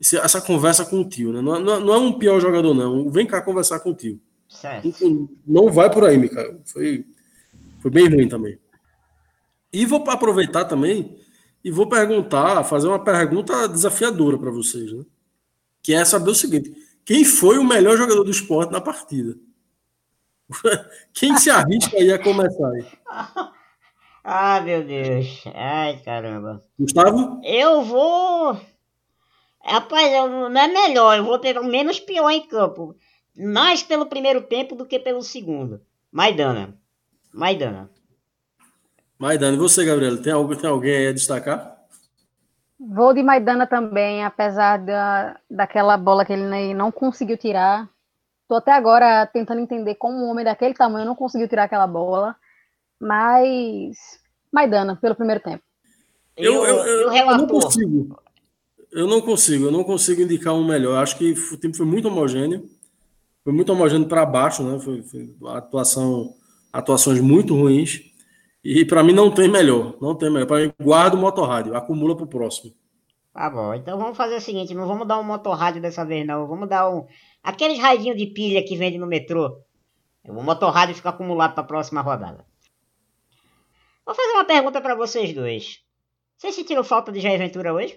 [0.00, 1.42] essa conversa com o tio, né?
[1.42, 3.10] Não, não, não, é um pior jogador, não.
[3.10, 4.20] Vem cá conversar com o tio.
[4.48, 5.28] Certo.
[5.46, 6.60] Não vai por aí, Micael.
[6.64, 7.04] Foi,
[7.80, 8.58] foi bem ruim também.
[9.72, 11.18] E vou aproveitar também
[11.66, 15.04] e vou perguntar, fazer uma pergunta desafiadora para vocês, né?
[15.82, 16.72] Que é saber o seguinte:
[17.04, 19.36] quem foi o melhor jogador do esporte na partida?
[21.12, 22.86] Quem se arrisca aí a começar aí?
[24.28, 25.44] Ah, meu Deus.
[25.54, 26.60] Ai, caramba.
[26.76, 27.40] Gustavo?
[27.44, 28.60] Eu vou.
[29.64, 31.16] Rapaz, eu, não é melhor.
[31.16, 32.96] Eu vou ter o menos pior em campo.
[33.36, 35.80] Mais pelo primeiro tempo do que pelo segundo.
[36.10, 36.76] Maidana.
[37.32, 37.88] Maidana.
[39.18, 40.20] Maidana, e você, Gabriel?
[40.20, 41.76] Tem, alguém, tem alguém aí a destacar?
[42.78, 47.88] Vou de Maidana também, apesar da, daquela bola que ele não conseguiu tirar.
[48.46, 52.36] Tô até agora tentando entender como um homem daquele tamanho não conseguiu tirar aquela bola.
[53.00, 53.96] Mas
[54.52, 55.62] Maidana, pelo primeiro tempo.
[56.36, 58.22] Eu, eu, eu, eu não consigo.
[58.92, 61.02] Eu não consigo, eu não consigo indicar um melhor.
[61.02, 62.68] Acho que o time foi muito homogêneo.
[63.42, 64.78] Foi muito homogêneo para baixo, né?
[64.78, 66.34] Foi, foi atuação,
[66.72, 68.02] atuações muito ruins.
[68.68, 69.94] E para mim não tem melhor.
[70.00, 70.46] Não tem melhor.
[70.46, 72.74] Para mim, guarda o motorrádio, acumula para o próximo.
[73.32, 76.48] Tá bom, então vamos fazer o seguinte: não vamos dar um motorrádio dessa vez, não.
[76.48, 77.06] Vamos dar um.
[77.44, 79.60] Aqueles radinhos de pilha que vende no metrô.
[80.26, 82.44] O motorrádio fica acumulado para a próxima rodada.
[84.04, 85.78] Vou fazer uma pergunta para vocês dois.
[86.36, 87.96] Vocês sentiram falta de Jair Ventura hoje?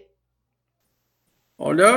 [1.58, 1.96] Olha,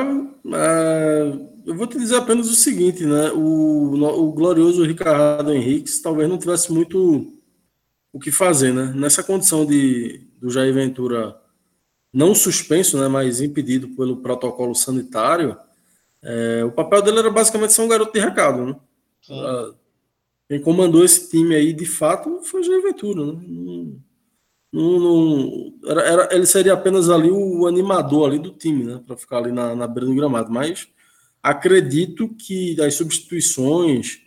[0.55, 1.33] é,
[1.67, 3.33] eu vou te dizer apenas o seguinte, né?
[3.33, 7.42] O, o glorioso Ricardo Henrique talvez não tivesse muito
[8.13, 8.93] o que fazer, né?
[8.95, 11.41] Nessa condição de do Jair Ventura
[12.13, 15.57] não suspenso, né, mas impedido pelo protocolo sanitário,
[16.23, 18.77] é, o papel dele era basicamente ser um garoto de recado, né?
[19.23, 19.41] Sim.
[20.49, 23.41] Quem comandou esse time aí, de fato, foi Jair Ventura, né?
[23.43, 24.03] Não,
[24.73, 29.01] não, não era, era, ele seria apenas ali o animador ali do time, né?
[29.07, 30.51] Para ficar ali na, na beira do gramado.
[30.51, 30.89] Mas
[31.43, 34.21] acredito que as substituições,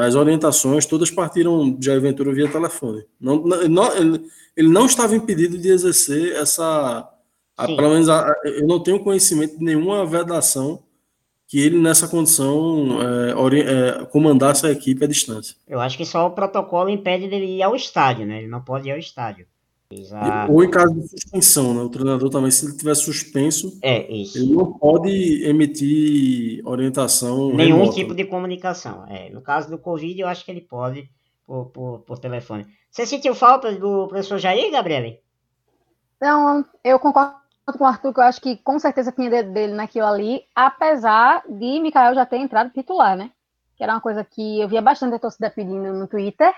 [0.00, 3.04] as orientações, todas partiram de Aventura via telefone.
[3.18, 7.10] Não, não, ele, ele não estava impedido de exercer essa.
[7.56, 10.82] A, pelo menos a, eu não tenho conhecimento de nenhuma vedação
[11.46, 15.56] que ele, nessa condição, é, ori, é, comandasse a equipe à distância.
[15.68, 18.38] Eu acho que só o protocolo impede dele ir ao estádio, né?
[18.38, 19.46] Ele não pode ir ao estádio.
[20.00, 20.52] Exato.
[20.52, 21.80] Ou em caso de suspensão, né?
[21.82, 24.38] O treinador também, se ele tiver suspenso, é, isso.
[24.38, 27.52] ele não pode emitir orientação.
[27.54, 27.94] Nenhum remota.
[27.94, 29.04] tipo de comunicação.
[29.08, 31.08] É, no caso do Covid, eu acho que ele pode
[31.46, 32.66] por, por, por telefone.
[32.90, 35.20] Você sentiu falta do professor Jair, Gabriele?
[36.20, 39.74] Não, eu concordo com o Arthur, que eu acho que com certeza tinha dedo dele
[39.74, 43.30] naquilo ali, apesar de Mikael já ter entrado titular, né?
[43.76, 46.52] Que era uma coisa que eu via bastante a torcida pedindo no Twitter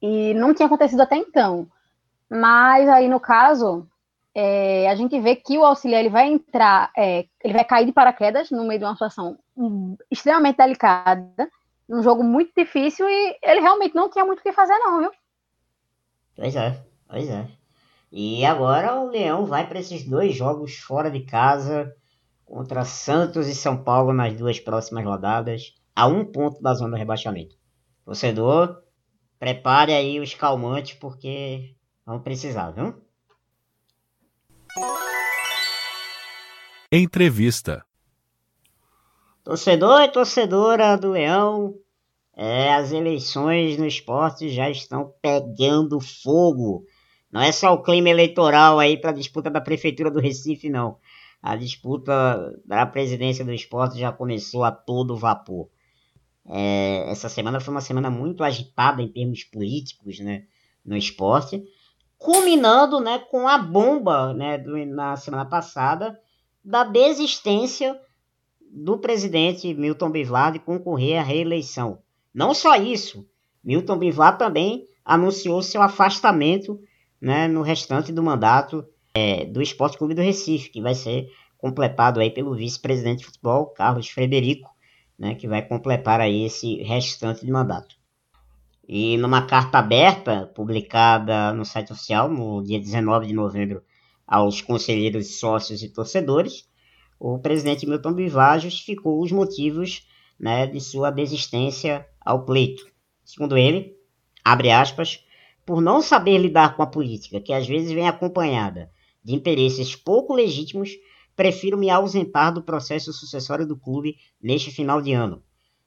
[0.00, 1.68] e não tinha acontecido até então.
[2.34, 3.86] Mas aí, no caso,
[4.34, 7.92] é, a gente vê que o auxiliar ele vai entrar, é, ele vai cair de
[7.92, 9.38] paraquedas no meio de uma situação
[10.10, 11.50] extremamente delicada,
[11.86, 15.10] num jogo muito difícil e ele realmente não tinha muito o que fazer, não, viu?
[16.34, 17.46] Pois é, pois é.
[18.10, 21.94] E agora o Leão vai para esses dois jogos fora de casa
[22.46, 26.96] contra Santos e São Paulo nas duas próximas rodadas, a um ponto da zona do
[26.96, 27.54] rebaixamento.
[28.06, 28.82] Torcedor,
[29.38, 31.74] prepare aí os calmantes porque
[32.12, 32.94] Vamos precisar, viu?
[36.92, 37.86] Entrevista.
[39.42, 41.74] Torcedor e torcedora do Leão,
[42.36, 46.84] é, as eleições no esporte já estão pegando fogo.
[47.32, 50.98] Não é só o clima eleitoral aí para a disputa da Prefeitura do Recife, não.
[51.42, 52.12] A disputa
[52.66, 55.70] da presidência do esporte já começou a todo vapor.
[56.46, 60.44] É, essa semana foi uma semana muito agitada em termos políticos né,
[60.84, 61.64] no esporte
[62.22, 66.18] culminando né, com a bomba né, do, na semana passada
[66.64, 67.98] da desistência
[68.60, 71.98] do presidente Milton Bivar de concorrer à reeleição.
[72.32, 73.26] Não só isso,
[73.62, 76.80] Milton Bivar também anunciou seu afastamento
[77.20, 82.20] né, no restante do mandato é, do Esporte Clube do Recife, que vai ser completado
[82.20, 84.70] aí pelo vice-presidente de futebol, Carlos Frederico,
[85.18, 88.01] né, que vai completar aí esse restante de mandato.
[88.86, 93.82] E numa carta aberta, publicada no site oficial, no dia 19 de novembro,
[94.26, 96.68] aos conselheiros, sócios e torcedores,
[97.18, 100.06] o presidente Milton Bivar justificou os motivos
[100.38, 102.84] né, de sua desistência ao pleito.
[103.24, 103.94] Segundo ele,
[104.44, 105.24] abre aspas,
[105.64, 108.90] por não saber lidar com a política, que às vezes vem acompanhada
[109.22, 110.90] de interesses pouco legítimos,
[111.36, 115.42] prefiro me ausentar do processo sucessório do clube neste final de ano.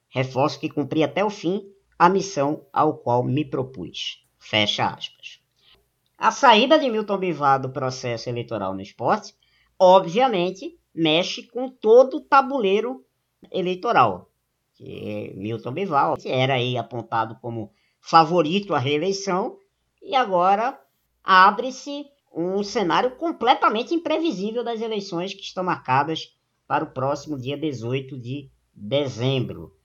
[0.08, 1.62] Reforço que cumpri até o fim
[1.98, 4.24] a missão ao qual me propus.
[4.38, 5.40] Fecha aspas.
[6.18, 9.34] A saída de Milton Bivar do processo eleitoral no esporte,
[9.78, 13.04] obviamente, mexe com todo o tabuleiro
[13.50, 14.30] eleitoral.
[14.74, 19.58] Que Milton Bivar era aí apontado como favorito à reeleição
[20.02, 20.80] e agora
[21.22, 26.34] abre-se um cenário completamente imprevisível das eleições que estão marcadas
[26.66, 29.75] para o próximo dia 18 de dezembro.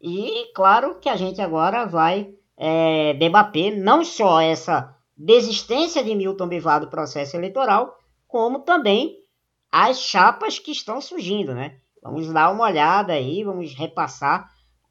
[0.00, 6.46] E claro que a gente agora vai é, debater não só essa desistência de Milton
[6.48, 7.96] Bivar do processo eleitoral,
[8.26, 9.16] como também
[9.70, 11.78] as chapas que estão surgindo, né?
[12.02, 14.48] Vamos dar uma olhada aí, vamos repassar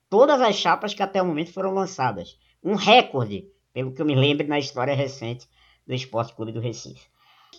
[0.10, 2.38] todas as chapas que até o momento foram lançadas.
[2.64, 5.48] Um recorde, pelo que eu me lembro na história recente
[5.86, 7.08] do Esporte Clube do Recife.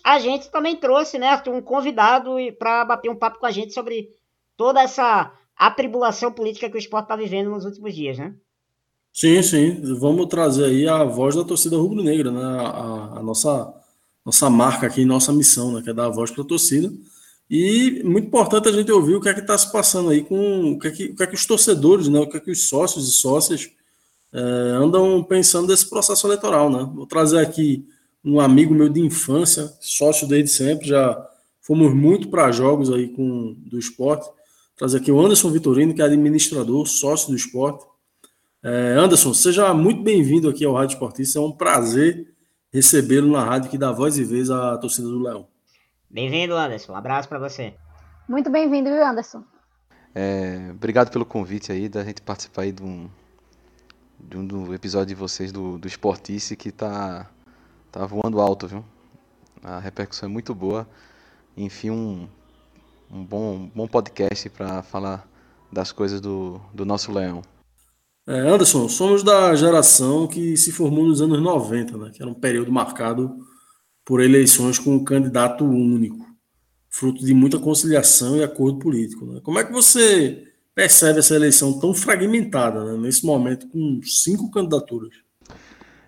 [0.03, 4.09] a gente também trouxe, né, um convidado para bater um papo com a gente sobre
[4.55, 8.33] toda essa atribulação política que o esporte está vivendo nos últimos dias, né?
[9.11, 9.81] Sim, sim.
[9.99, 12.41] Vamos trazer aí a voz da torcida rubro-negra, né?
[12.41, 13.73] A, a, nossa,
[14.25, 15.81] nossa marca aqui, nossa missão, né?
[15.81, 16.89] Que é dar a voz para a torcida.
[17.49, 20.73] E muito importante a gente ouvir o que é que está se passando aí com
[20.73, 22.19] o que é que, o que, é que os torcedores, né?
[22.19, 23.69] O que é que os sócios e sócias
[24.31, 26.87] é, andam pensando desse processo eleitoral, né?
[26.93, 27.85] Vou trazer aqui
[28.23, 31.27] um amigo meu de infância, sócio desde sempre, já
[31.61, 34.29] fomos muito para jogos aí com do esporte.
[34.79, 37.85] Trazer aqui o Anderson Vitorino, que é administrador, sócio do esporte.
[38.63, 41.37] É, Anderson, seja muito bem-vindo aqui ao Rádio Esportista.
[41.37, 42.33] É um prazer
[42.71, 45.49] recebê-lo na rádio que dá voz e vez à torcida do Leão.
[46.09, 46.93] Bem-vindo, Anderson.
[46.93, 47.73] Um abraço para você.
[48.25, 49.43] Muito bem-vindo, Anderson.
[50.15, 53.09] É, obrigado pelo convite aí, da gente participar aí de um,
[54.17, 57.29] de um do episódio de vocês do, do Esportice que tá,
[57.91, 58.85] tá voando alto, viu?
[59.61, 60.87] A repercussão é muito boa.
[61.57, 62.29] Enfim, um,
[63.11, 65.27] um bom, bom podcast para falar
[65.71, 67.41] das coisas do, do nosso Leão.
[68.27, 72.35] É, Anderson, somos da geração que se formou nos anos 90, né, que era um
[72.35, 73.35] período marcado
[74.05, 76.25] por eleições com um candidato único,
[76.89, 79.25] fruto de muita conciliação e acordo político.
[79.25, 79.39] Né?
[79.43, 80.43] Como é que você
[80.75, 85.13] percebe essa eleição tão fragmentada, né, nesse momento, com cinco candidaturas?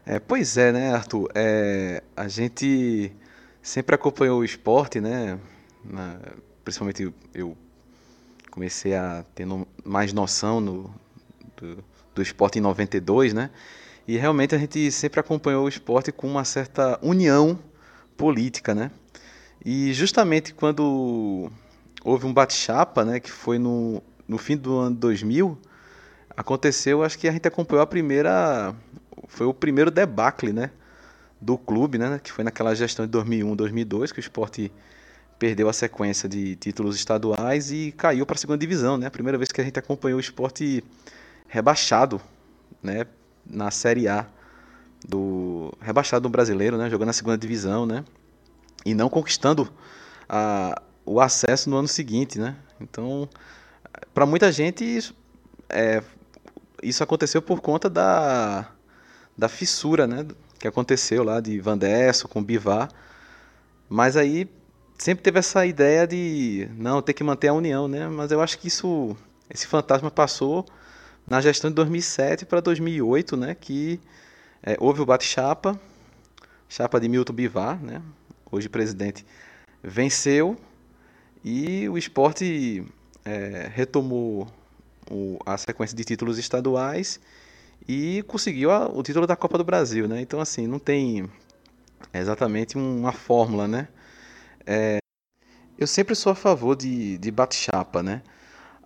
[0.06, 1.30] É, pois é, né, Arthur?
[1.34, 3.12] É, a gente
[3.62, 5.40] sempre acompanhou o esporte, né?
[5.84, 6.20] Na,
[6.64, 7.58] principalmente eu
[8.50, 10.94] comecei a ter no, mais noção no,
[11.58, 11.84] do,
[12.14, 13.50] do esporte em 92, né?
[14.08, 17.58] E realmente a gente sempre acompanhou o esporte com uma certa união
[18.18, 18.92] política, né?
[19.64, 21.52] E justamente quando
[22.04, 25.58] houve um bate-chapa, né, que foi no, no fim do ano 2000,
[26.36, 28.76] aconteceu, acho que a gente acompanhou a primeira,
[29.28, 30.72] foi o primeiro debacle, né,
[31.40, 34.72] do clube, né, que foi naquela gestão de 2001, 2002, que o esporte
[35.42, 39.52] perdeu a sequência de títulos estaduais e caiu para a segunda divisão, né, primeira vez
[39.52, 40.84] que a gente acompanhou o esporte
[41.48, 42.22] rebaixado,
[42.84, 43.08] né,
[43.44, 44.28] na Série A
[45.04, 48.06] do rebaixado do brasileiro, né, jogando na segunda divisão, né,
[48.86, 49.68] e não conquistando
[50.30, 52.56] a, o acesso no ano seguinte, né.
[52.80, 53.28] Então,
[54.14, 55.16] para muita gente isso,
[55.68, 56.04] é,
[56.84, 58.70] isso aconteceu por conta da,
[59.36, 60.24] da fissura, né,
[60.60, 62.90] que aconteceu lá de Vandesso com Bivar,
[63.90, 64.48] mas aí
[65.02, 68.08] sempre teve essa ideia de não ter que manter a união, né?
[68.08, 69.18] Mas eu acho que isso,
[69.50, 70.64] esse fantasma passou
[71.28, 74.00] na gestão de 2007 para 2008, né, que
[74.62, 75.80] é, houve o bate-chapa,
[76.70, 78.00] chapa de Milton Bivar, né,
[78.52, 79.26] hoje presidente,
[79.82, 80.56] venceu
[81.44, 82.86] e o esporte
[83.26, 84.48] é, retomou
[85.10, 87.20] o, a sequência de títulos estaduais
[87.88, 90.22] e conseguiu a, o título da Copa do Brasil, né?
[90.22, 91.28] Então assim não tem
[92.14, 93.88] exatamente uma fórmula, né?
[94.66, 95.00] É,
[95.78, 98.22] eu sempre sou a favor de, de bate-chapa, né?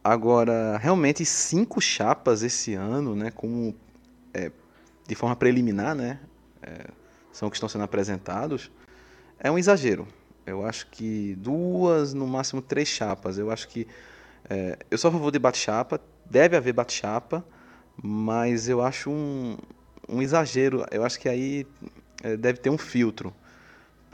[0.04, 3.76] Agora, realmente, cinco chapas esse ano, né, como
[4.34, 4.52] é,
[5.08, 6.20] de forma preliminar, né,
[6.62, 6.86] é,
[7.32, 8.72] são que estão sendo apresentados,
[9.40, 10.08] é um exagero.
[10.46, 13.38] Eu acho que duas, no máximo três chapas.
[13.38, 13.88] Eu acho que
[14.50, 16.00] é, eu sou a favor de bate-chapa,
[16.30, 17.44] deve haver bate-chapa,
[18.02, 19.58] mas eu acho um,
[20.08, 20.86] um exagero.
[20.92, 21.66] Eu acho que aí
[22.24, 23.34] é, deve ter um filtro,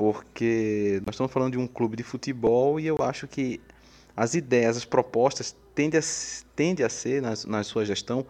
[0.02, 3.62] porque nós estamos falando de um clube de futebol e eu acho que
[4.18, 8.26] as ideias, as propostas tendem a, a ser, na, na sua gestão,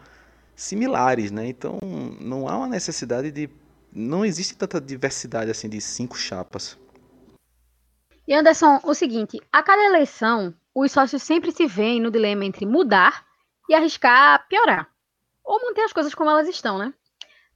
[0.54, 1.32] similares.
[1.32, 1.48] Né?
[1.48, 1.80] Então,
[2.20, 3.50] não há uma necessidade de.
[3.90, 6.78] Não existe tanta diversidade assim de cinco chapas.
[8.28, 12.66] E Anderson, o seguinte: a cada eleição, os sócios sempre se veem no dilema entre
[12.66, 13.26] mudar
[13.70, 14.90] e arriscar piorar,
[15.42, 16.94] ou manter as coisas como elas estão, né?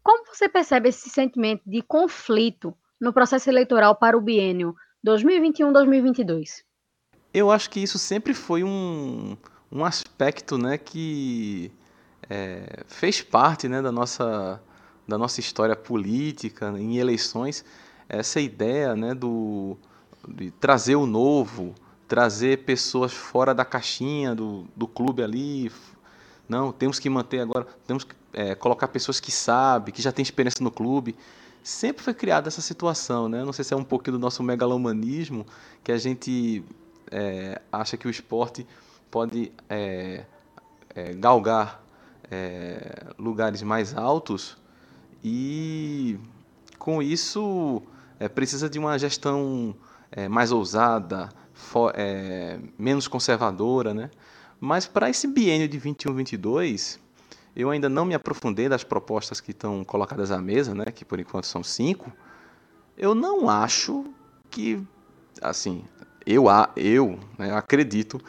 [0.02, 4.76] Como você percebe esse sentimento de conflito no processo eleitoral para o biênio
[5.06, 6.64] 2021-2022?
[7.34, 9.38] Eu acho que isso sempre foi um,
[9.72, 11.72] um aspecto né, que
[12.30, 14.62] é, fez parte né, da, nossa,
[15.08, 17.66] da nossa história política em eleições,
[18.08, 19.78] essa ideia né, do,
[20.28, 21.76] de trazer o novo,
[22.08, 25.72] trazer pessoas fora da caixinha do, do clube ali.
[26.48, 30.24] Não, temos que manter agora, temos que é, colocar pessoas que sabem, que já têm
[30.24, 31.16] experiência no clube.
[31.66, 33.44] Sempre foi criada essa situação, né?
[33.44, 35.48] Não sei se é um pouquinho do nosso megalomanismo,
[35.84, 36.64] que a gente
[37.10, 38.68] é, acha que o esporte
[39.10, 40.26] pode é,
[40.94, 41.84] é, galgar
[42.30, 44.56] é, lugares mais altos
[45.24, 46.20] e
[46.78, 47.82] com isso
[48.20, 49.76] é, precisa de uma gestão
[50.12, 51.92] é, mais ousada, for,
[52.78, 54.12] menos conservadora, né?
[54.60, 57.00] Mas para esse biênio de 21-22,
[57.56, 60.86] eu ainda não me aprofundei das propostas que estão colocadas à mesa, né?
[60.86, 62.12] Que por enquanto são cinco.
[62.98, 64.06] Eu não acho
[64.50, 64.86] que
[65.42, 65.84] assim,
[66.26, 66.46] eu,
[66.76, 68.20] eu né, acredito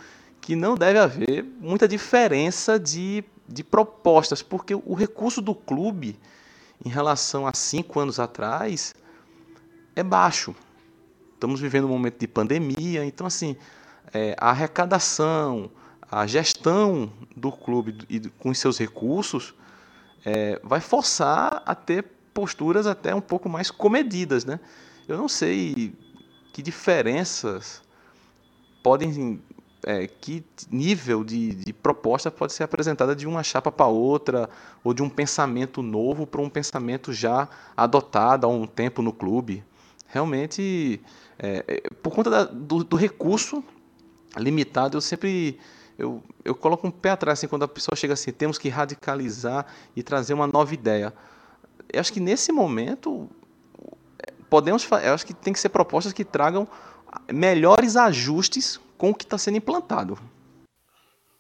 [0.41, 6.19] que não deve haver muita diferença de, de propostas, porque o recurso do clube
[6.85, 8.95] em relação a cinco anos atrás
[9.95, 10.55] é baixo.
[11.35, 13.57] Estamos vivendo um momento de pandemia, então assim
[14.13, 15.71] é, a arrecadação,
[16.11, 19.55] a gestão do clube e com os seus recursos
[20.25, 24.61] é, vai forçar a ter posturas até um pouco mais comedidas, né?
[25.09, 25.95] Eu não sei
[26.53, 27.83] que diferenças
[28.83, 29.41] podem
[29.87, 34.51] é, que nível de, de, proposta pode ser apresentada de uma chapa para outra,
[34.83, 39.63] ou de um pensamento novo para um pensamento já adotado há um tempo no clube.
[40.09, 41.01] Realmente,
[41.39, 43.63] é, é, por conta da, do, do, recurso
[44.37, 45.59] limitado, eu sempre
[45.99, 49.67] eu, eu coloco um pé atrás assim, quando a pessoa chega assim, temos que radicalizar
[49.95, 51.13] e trazer uma nova ideia.
[51.93, 53.29] Eu acho que nesse momento
[54.51, 56.67] podemos, eu acho que tem que ser propostas que tragam
[57.33, 60.19] melhores ajustes com o que está sendo implantado.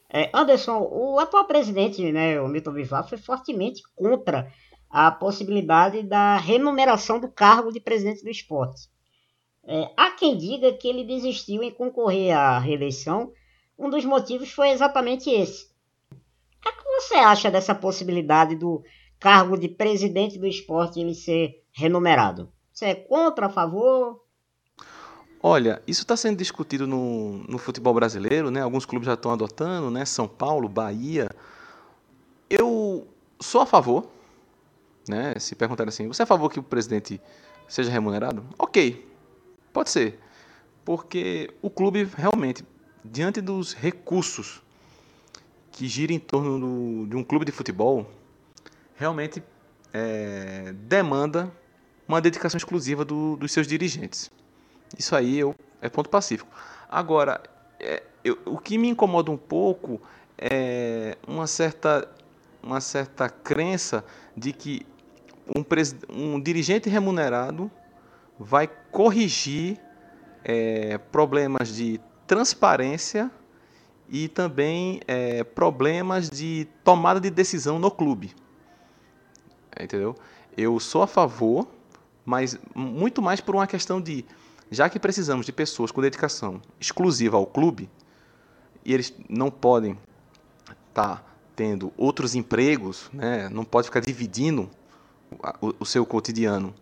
[0.08, 4.50] É, Anderson, o atual presidente, né, o Milton Bivar, foi fortemente contra
[4.88, 8.88] a possibilidade da remuneração do cargo de presidente do esporte.
[9.64, 13.32] É, há quem diga que ele desistiu em concorrer à reeleição.
[13.78, 15.66] Um dos motivos foi exatamente esse.
[16.10, 18.82] O que, é que você acha dessa possibilidade do
[19.20, 22.52] cargo de presidente do esporte ele ser remunerado?
[22.72, 24.22] Você é contra, a favor?
[25.42, 28.62] Olha, isso está sendo discutido no, no futebol brasileiro, né?
[28.62, 30.04] Alguns clubes já estão adotando, né?
[30.04, 31.28] São Paulo, Bahia.
[32.50, 33.06] Eu
[33.40, 34.08] sou a favor,
[35.08, 35.34] né?
[35.38, 37.20] Se perguntar assim, você é a favor que o presidente
[37.68, 38.44] seja remunerado?
[38.58, 39.08] Ok,
[39.72, 40.18] pode ser,
[40.84, 42.64] porque o clube realmente,
[43.10, 44.62] diante dos recursos
[45.72, 48.10] que gira em torno do, de um clube de futebol,
[48.96, 49.42] realmente
[49.92, 51.52] é, demanda
[52.08, 54.30] uma dedicação exclusiva do, dos seus dirigentes.
[54.98, 56.48] Isso aí eu, é ponto pacífico.
[56.88, 57.42] Agora,
[57.78, 60.00] é, eu, o que me incomoda um pouco
[60.38, 62.08] é uma certa,
[62.62, 64.04] uma certa crença
[64.36, 64.86] de que
[65.54, 65.64] um,
[66.08, 67.70] um dirigente remunerado
[68.38, 69.78] vai corrigir
[70.44, 73.30] é, problemas de transparência
[74.08, 78.34] e também é, problemas de tomada de decisão no clube.
[79.78, 80.16] Entendeu?
[80.56, 81.68] Eu sou a favor,
[82.24, 84.24] mas muito mais por uma questão de
[84.70, 87.88] já que precisamos de pessoas com dedicação exclusiva ao clube,
[88.84, 89.98] e eles não podem
[90.88, 91.24] estar tá
[91.54, 93.48] tendo outros empregos, né?
[93.48, 94.70] não pode ficar dividindo
[95.60, 96.74] o, o seu cotidiano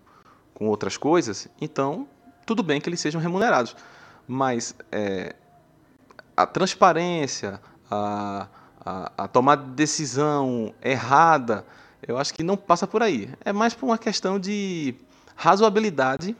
[0.53, 2.07] com outras coisas, então
[2.47, 3.75] tudo bem que eles sejam remunerados.
[4.27, 5.35] Mas é,
[6.37, 7.61] a transparência,
[7.91, 8.49] a,
[8.85, 11.65] a, a tomada de decisão errada,
[12.07, 13.31] eu acho que não passa por aí.
[13.45, 14.95] É mais por uma questão de
[15.37, 16.37] razoabilidade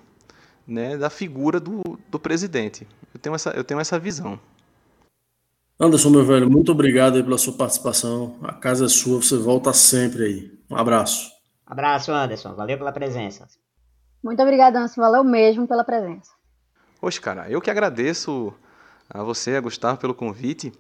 [0.67, 2.87] né, da figura do, do presidente.
[3.13, 4.39] Eu tenho, essa, eu tenho essa visão.
[5.79, 8.37] Anderson, meu velho, muito obrigado pela sua participação.
[8.43, 10.59] A casa é sua, você volta sempre aí.
[10.71, 11.33] Um abraço.
[11.67, 12.55] Abraço, Anderson.
[12.55, 13.47] Valeu pela presença.
[14.23, 15.01] Muito obrigado, Anderson.
[15.01, 16.31] Valeu mesmo pela presença.
[17.05, 18.51] Poxa, cara, eu que agradeço
[19.11, 20.73] a você, a Gustavo, pelo convite.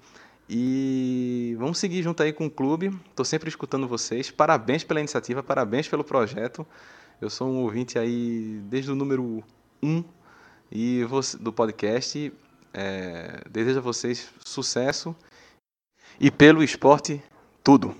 [0.48, 2.98] E vamos seguir junto aí com o clube.
[3.10, 4.30] Estou sempre escutando vocês.
[4.30, 6.66] Parabéns pela iniciativa, parabéns pelo projeto.
[7.20, 9.44] Eu sou um ouvinte aí desde o número
[9.82, 10.02] 1
[10.72, 12.32] e você, do podcast.
[12.72, 15.14] É, desejo a vocês sucesso
[16.18, 17.22] e pelo esporte,
[17.62, 17.94] tudo.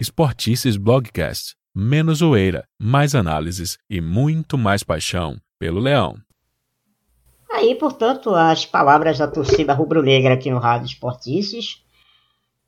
[0.00, 1.54] Esportices Blogcast.
[1.74, 6.16] Menos zoeira, mais análises e muito mais paixão pelo Leão.
[7.52, 11.84] Aí, portanto, as palavras da torcida rubro-negra aqui no Rádio Esportices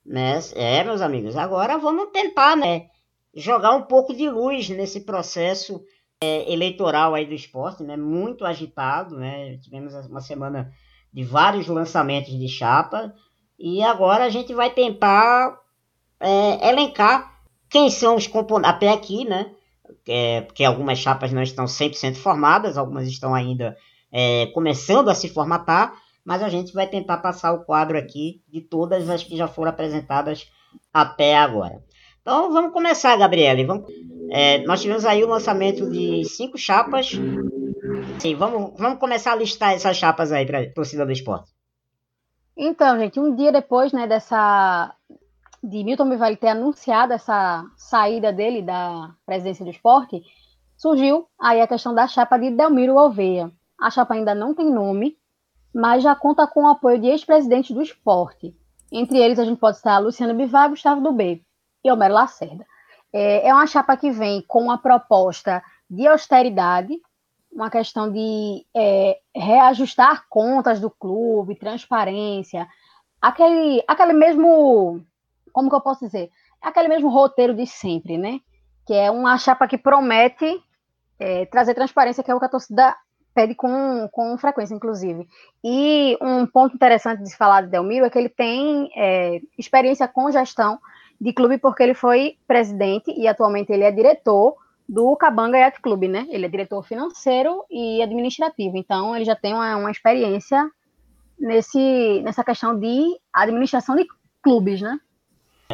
[0.05, 0.39] né?
[0.55, 2.87] É, meus amigos, agora vamos tentar, né?
[3.35, 5.83] Jogar um pouco de luz nesse processo
[6.20, 7.97] é, eleitoral aí do esporte, né?
[7.97, 9.57] Muito agitado, né?
[9.59, 10.72] Tivemos uma semana
[11.12, 13.14] de vários lançamentos de chapa
[13.59, 15.57] e agora a gente vai tentar
[16.23, 17.33] é, elencar
[17.68, 19.51] quem são os componentes, até aqui, né?
[20.07, 23.77] É, porque algumas chapas não estão 100% formadas, algumas estão ainda
[24.11, 25.95] é, começando a se formatar,
[26.25, 29.70] mas a gente vai tentar passar o quadro aqui de todas as que já foram
[29.70, 30.47] apresentadas
[30.93, 31.83] até agora.
[32.20, 33.64] Então vamos começar, Gabriele.
[33.64, 33.91] Vamos,
[34.31, 37.12] é, nós tivemos aí o lançamento de cinco chapas.
[38.20, 41.51] Sim, vamos, vamos começar a listar essas chapas aí para a torcida do esporte.
[42.57, 44.95] Então, gente, um dia depois né, dessa
[45.63, 50.23] de Milton Bivalli ter anunciado essa saída dele da presidência do esporte,
[50.77, 53.53] surgiu aí a questão da chapa de Delmiro Alveia.
[53.81, 55.17] A chapa ainda não tem nome,
[55.75, 58.55] mas já conta com o apoio de ex-presidentes do esporte.
[58.91, 61.41] Entre eles, a gente pode citar Luciano Bivar, Gustavo Dubé
[61.85, 62.67] e Homero Lacerda.
[63.13, 67.01] É, é uma chapa que vem com uma proposta de austeridade,
[67.51, 72.67] uma questão de é, reajustar contas do clube, transparência,
[73.21, 75.05] aquele, aquele mesmo,
[75.53, 76.31] como que eu posso dizer,
[76.61, 78.41] aquele mesmo roteiro de sempre, né?
[78.87, 80.61] Que é uma chapa que promete
[81.19, 82.97] é, trazer transparência, que é o que a torcida
[83.35, 85.27] pede com, com frequência, inclusive.
[85.65, 90.31] E um ponto interessante de falar de Delmiro é que ele tem é, experiência com
[90.31, 90.79] gestão
[91.21, 94.57] de clube, porque ele foi presidente e atualmente ele é diretor
[94.89, 96.27] do Cabanga Yacht Clube, né?
[96.29, 100.69] Ele é diretor financeiro e administrativo, então ele já tem uma, uma experiência
[101.39, 104.07] nesse, nessa questão de administração de
[104.43, 104.99] clubes, né?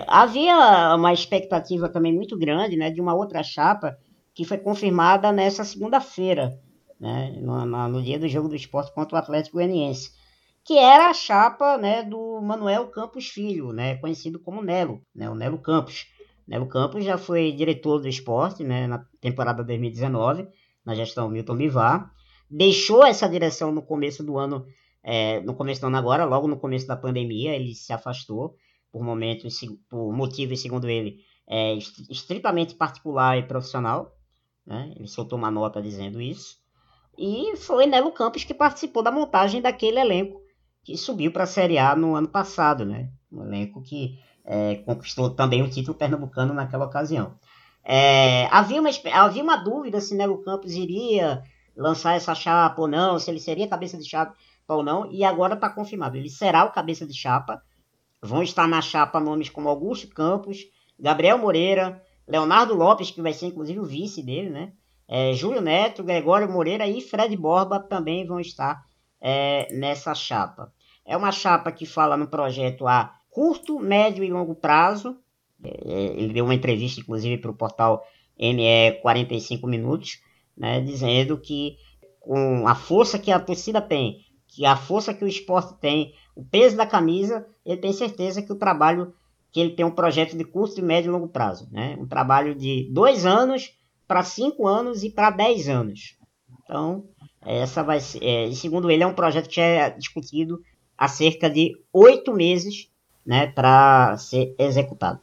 [0.06, 3.96] Havia uma expectativa também muito grande, né, de uma outra chapa
[4.34, 6.58] que foi confirmada nessa segunda-feira,
[7.00, 10.12] né, no, no, dia do jogo do esporte contra o Atlético Goianiense,
[10.64, 15.34] que era a chapa né, do Manuel Campos Filho, né, conhecido como Nelo, né, o
[15.34, 16.06] Nelo Campos.
[16.46, 20.46] Nelo Campos já foi diretor do esporte né, na temporada 2019,
[20.84, 22.10] na gestão Milton Bivar,
[22.50, 24.66] deixou essa direção no começo do ano,
[25.02, 28.54] é, no começo do ano agora, logo no começo da pandemia, ele se afastou
[28.92, 31.74] por momentos, por motivos, segundo ele, é,
[32.10, 34.16] estritamente particular e profissional,
[34.66, 34.92] né?
[34.96, 36.56] Ele soltou uma nota dizendo isso.
[37.16, 40.40] E foi Nelo Campos que participou da montagem daquele elenco
[40.84, 43.10] que subiu para a Série A no ano passado, né?
[43.32, 47.34] Um elenco que é, conquistou também o título pernambucano naquela ocasião.
[47.84, 51.42] É, havia, uma, havia uma dúvida se Nelo Campos iria
[51.76, 54.34] lançar essa chapa ou não, se ele seria cabeça de chapa
[54.68, 56.16] ou não, e agora está confirmado.
[56.16, 57.62] Ele será o cabeça de chapa.
[58.22, 60.66] Vão estar na chapa nomes como Augusto Campos,
[60.98, 64.72] Gabriel Moreira, Leonardo Lopes, que vai ser inclusive o vice dele, né?
[65.06, 68.84] É, Júlio Neto, Gregório Moreira e Fred Borba também vão estar
[69.20, 70.72] é, nessa chapa.
[71.04, 75.16] É uma chapa que fala no projeto a curto, médio e longo prazo.
[75.64, 78.04] É, ele deu uma entrevista, inclusive, para o portal
[78.38, 80.20] NE 45 Minutos,
[80.56, 81.76] né, dizendo que
[82.20, 86.44] com a força que a torcida tem, que a força que o esporte tem, o
[86.44, 89.12] peso da camisa, ele tem certeza que o trabalho
[89.50, 91.68] que ele tem um projeto de curto, médio e longo prazo.
[91.72, 91.96] Né?
[91.98, 93.76] Um trabalho de dois anos
[94.06, 96.16] para cinco anos e para dez anos.
[96.62, 97.08] Então,
[97.44, 100.62] essa vai ser, é, segundo ele, é um projeto que é discutido
[100.96, 102.88] há cerca de oito meses
[103.26, 105.20] né, para ser executado.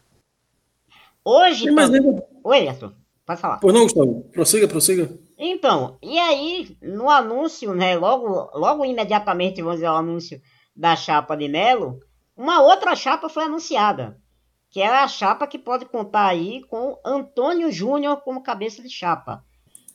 [1.23, 1.71] Hoje.
[1.71, 2.27] Mas ainda...
[2.43, 2.93] Oi, Arthur,
[3.25, 3.59] pode falar.
[3.59, 5.17] Pois não, Gustavo, prossiga, prossiga.
[5.37, 10.41] Então, e aí, no anúncio, né, logo, logo imediatamente, vamos dizer, o anúncio
[10.75, 11.99] da chapa de Melo,
[12.35, 14.19] uma outra chapa foi anunciada,
[14.69, 19.43] que é a chapa que pode contar aí com Antônio Júnior como cabeça de chapa.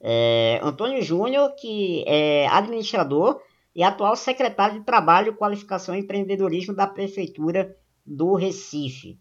[0.00, 3.42] É, Antônio Júnior, que é administrador
[3.74, 7.76] e atual secretário de Trabalho, Qualificação e Empreendedorismo da Prefeitura
[8.06, 9.18] do Recife.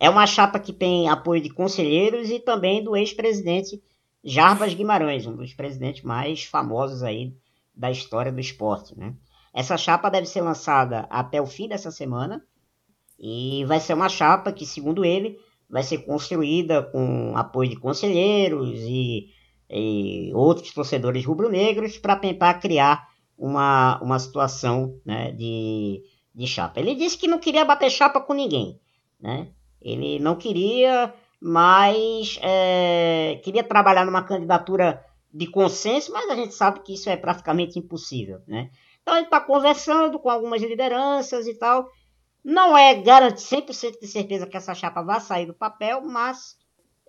[0.00, 3.80] É uma chapa que tem apoio de conselheiros e também do ex-presidente
[4.24, 7.34] Jarbas Guimarães, um dos presidentes mais famosos aí
[7.74, 8.98] da história do esporte.
[8.98, 9.14] Né?
[9.52, 12.42] Essa chapa deve ser lançada até o fim dessa semana
[13.18, 15.38] e vai ser uma chapa que, segundo ele,
[15.68, 19.28] vai ser construída com apoio de conselheiros e,
[19.70, 26.02] e outros torcedores rubro-negros para tentar criar uma, uma situação né, de,
[26.34, 26.80] de chapa.
[26.80, 28.80] Ele disse que não queria bater chapa com ninguém.
[29.20, 29.48] Né?
[29.80, 36.80] Ele não queria, mas é, queria trabalhar numa candidatura de consenso, mas a gente sabe
[36.80, 38.40] que isso é praticamente impossível.
[38.46, 38.70] Né?
[39.02, 41.88] Então ele está conversando com algumas lideranças e tal,
[42.44, 46.56] não é garantir 100% de certeza que essa chapa vai sair do papel, mas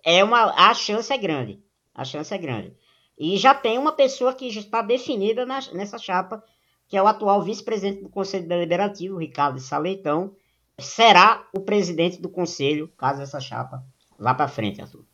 [0.04, 1.62] é uma, a chance é grande.
[1.94, 2.74] A chance é grande.
[3.18, 6.42] E já tem uma pessoa que já está definida na, nessa chapa,
[6.88, 10.34] que é o atual vice-presidente do Conselho Deliberativo, Ricardo Saleitão,
[10.78, 13.84] será o presidente do conselho, caso essa chapa
[14.18, 15.04] vá para frente, Arthur.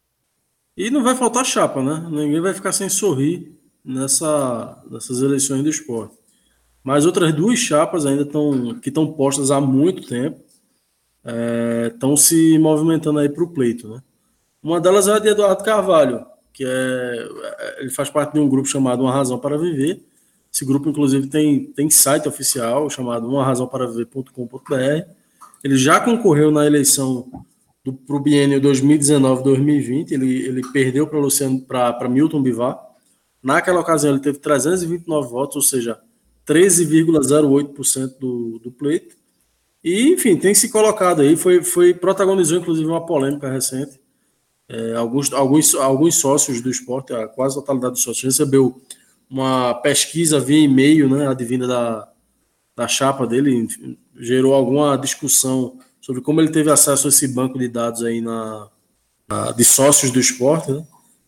[0.77, 2.09] E não vai faltar chapa, né?
[2.11, 6.17] Ninguém vai ficar sem sorrir nessa, nessas eleições do esporte.
[6.83, 10.41] Mas outras duas chapas ainda estão que estão postas há muito tempo
[11.93, 14.03] estão é, se movimentando aí para o pleito, né?
[14.63, 17.29] Uma delas é a de Eduardo Carvalho, que é
[17.79, 20.03] ele faz parte de um grupo chamado Uma Razão para Viver.
[20.53, 25.07] Esse grupo, inclusive, tem, tem site oficial chamado uma razão para viver.com.br.
[25.63, 27.31] Ele já concorreu na eleição
[28.07, 30.11] para o biênio 2019-2020.
[30.11, 32.79] Ele, ele perdeu para Luciano para Milton Bivar.
[33.43, 35.99] Naquela ocasião, ele teve 329 votos, ou seja,
[36.47, 39.17] 13,08% do, do pleito.
[39.83, 43.99] E, enfim, tem se colocado aí, foi, foi protagonizou inclusive uma polêmica recente.
[44.69, 48.81] É, alguns, alguns, alguns sócios do esporte, a quase totalidade dos sócios, recebeu
[49.29, 52.09] uma pesquisa via e-mail, né, advinda da,
[52.77, 57.59] da chapa dele, enfim, gerou alguma discussão sobre como ele teve acesso a esse banco
[57.59, 58.69] de dados aí na,
[59.57, 60.85] de sócios do esporte, né?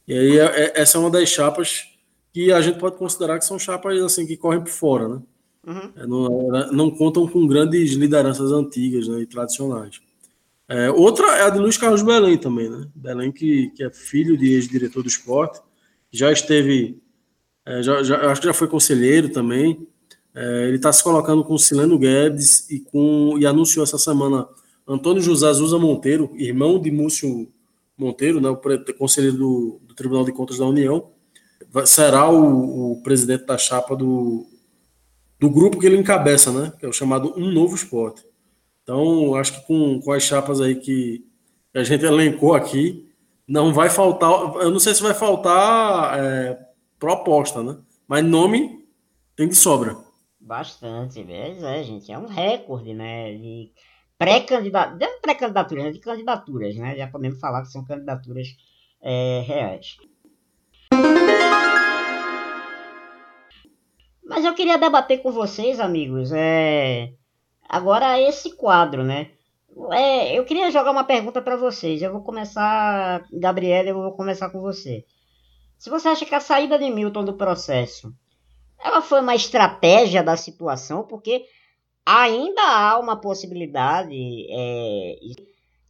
[0.06, 1.84] E aí é, é, essa é uma das chapas
[2.32, 5.22] que a gente pode considerar que são chapas assim que correm por fora, né?
[5.64, 5.92] Uhum.
[5.94, 10.00] É, não, não, contam com grandes lideranças antigas né, e tradicionais.
[10.68, 12.88] É, outra é a de Luiz Carlos Belém também, né?
[12.94, 15.60] Belém que, que é filho de ex-diretor do esporte,
[16.10, 17.00] já esteve,
[17.64, 19.86] é, já, já, acho que já foi conselheiro também.
[20.34, 24.48] É, ele está se colocando com Sileno Guedes e com e anunciou essa semana
[24.88, 27.48] Antônio José Azusa Monteiro, irmão de Múcio
[27.96, 28.58] Monteiro, né, o
[28.94, 31.11] conselheiro do, do Tribunal de Contas da União,
[31.84, 34.46] será o, o, presidente da chapa do,
[35.38, 38.24] do grupo que ele encabeça, né, que é o chamado Um Novo Esporte.
[38.82, 41.24] Então, acho que com, com as chapas aí que
[41.74, 43.08] a gente elencou aqui,
[43.48, 46.58] não vai faltar, eu não sei se vai faltar é,
[46.98, 48.84] proposta, né, mas nome
[49.34, 49.96] tem de sobra.
[50.40, 53.72] Bastante, velho, é, gente, é um recorde, né, de
[54.18, 56.96] pré-candidatura, de pré-candidatura, né, de candidaturas, né?
[56.96, 58.48] Já podemos falar que são candidaturas
[59.02, 59.96] é, reais.
[64.24, 67.12] Mas eu queria debater com vocês, amigos, é,
[67.68, 69.30] agora esse quadro, né?
[69.90, 72.02] É, eu queria jogar uma pergunta para vocês.
[72.02, 75.04] Eu vou começar, Gabriela, eu vou começar com você.
[75.78, 78.14] Se você acha que a saída de Milton do processo
[78.82, 81.44] ela foi uma estratégia da situação, porque
[82.04, 84.14] ainda há uma possibilidade,
[84.50, 85.16] é,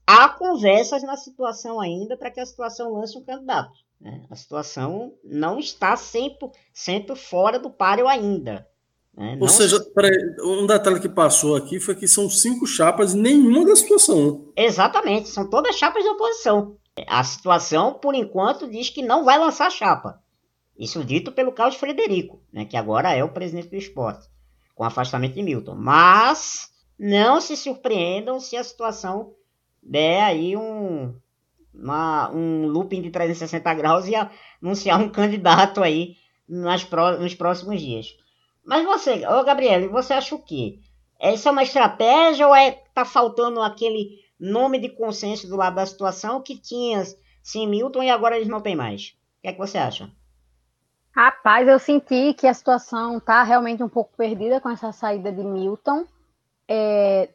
[0.07, 3.72] há conversas na situação ainda para que a situação lance um candidato.
[4.03, 4.25] Né?
[4.29, 8.67] A situação não está 100%, fora do páreo ainda.
[9.17, 9.39] Né?
[9.41, 9.79] Ou seja,
[10.43, 14.53] um detalhe que passou aqui foi que são cinco chapas nenhuma da situação.
[14.57, 16.77] Exatamente, são todas chapas de oposição.
[17.07, 20.21] A situação, por enquanto, diz que não vai lançar chapa.
[20.77, 24.29] Isso dito pelo Carlos Frederico, né, que agora é o presidente do esporte
[24.75, 25.77] com afastamento de Milton.
[25.77, 29.33] Mas não se surpreendam se a situação
[29.83, 31.15] der aí um,
[31.75, 34.14] uma, um looping de 360 graus e
[34.61, 36.16] anunciar um candidato aí
[36.49, 38.16] nas pro, nos próximos dias.
[38.64, 40.79] Mas você, ô Gabriel, você acha o quê?
[41.18, 45.87] Essa é uma estratégia ou é tá faltando aquele nome de consenso do lado da
[45.87, 47.03] situação que tinha
[47.43, 49.16] sim Milton e agora eles não tem mais?
[49.39, 50.11] O que é que você acha?
[51.14, 55.45] Rapaz, eu senti que a situação está realmente um pouco perdida com essa saída de
[55.45, 56.07] Milton.
[56.66, 57.29] É,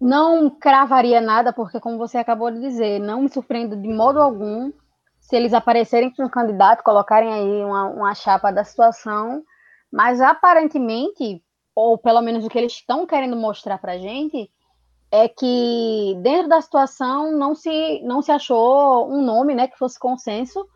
[0.00, 4.72] não cravaria nada, porque, como você acabou de dizer, não me surpreendo de modo algum
[5.20, 9.44] se eles aparecerem com um candidato, colocarem aí uma, uma chapa da situação,
[9.92, 11.42] mas aparentemente,
[11.74, 14.50] ou pelo menos o que eles estão querendo mostrar para a gente,
[15.12, 19.98] é que dentro da situação não se, não se achou um nome né, que fosse
[19.98, 20.66] consenso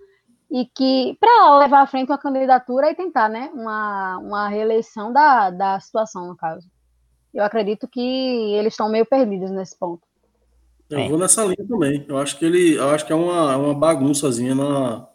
[0.51, 5.51] e que para levar à frente uma candidatura e tentar, né, uma, uma reeleição da,
[5.51, 6.69] da situação, no caso.
[7.35, 10.03] Eu acredito que eles estão meio perdidos nesse ponto.
[10.89, 11.09] Eu é.
[11.09, 12.05] vou nessa linha também.
[12.07, 15.09] Eu acho que ele, eu acho que é uma, é uma bagunçazinha na,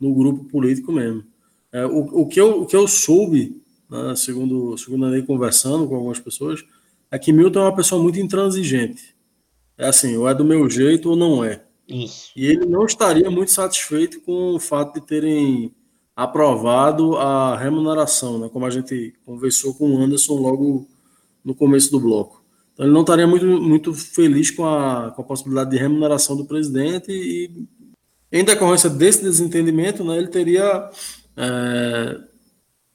[0.00, 1.24] no grupo político mesmo.
[1.72, 5.96] É, o, o, que eu, o que eu soube, né, segundo, segundo andei conversando com
[5.96, 6.64] algumas pessoas,
[7.10, 9.14] é que Milton é uma pessoa muito intransigente.
[9.76, 11.62] É assim, ou é do meu jeito ou não é.
[11.86, 12.32] Isso.
[12.34, 15.74] E ele não estaria muito satisfeito com o fato de terem
[16.16, 18.48] aprovado a remuneração, né?
[18.48, 20.88] como a gente conversou com o Anderson logo
[21.46, 22.44] no começo do bloco.
[22.74, 26.44] Então ele não estaria muito, muito feliz com a, com a possibilidade de remuneração do
[26.44, 27.66] presidente e,
[28.32, 30.90] em decorrência desse desentendimento, né, ele teria
[31.36, 32.18] é,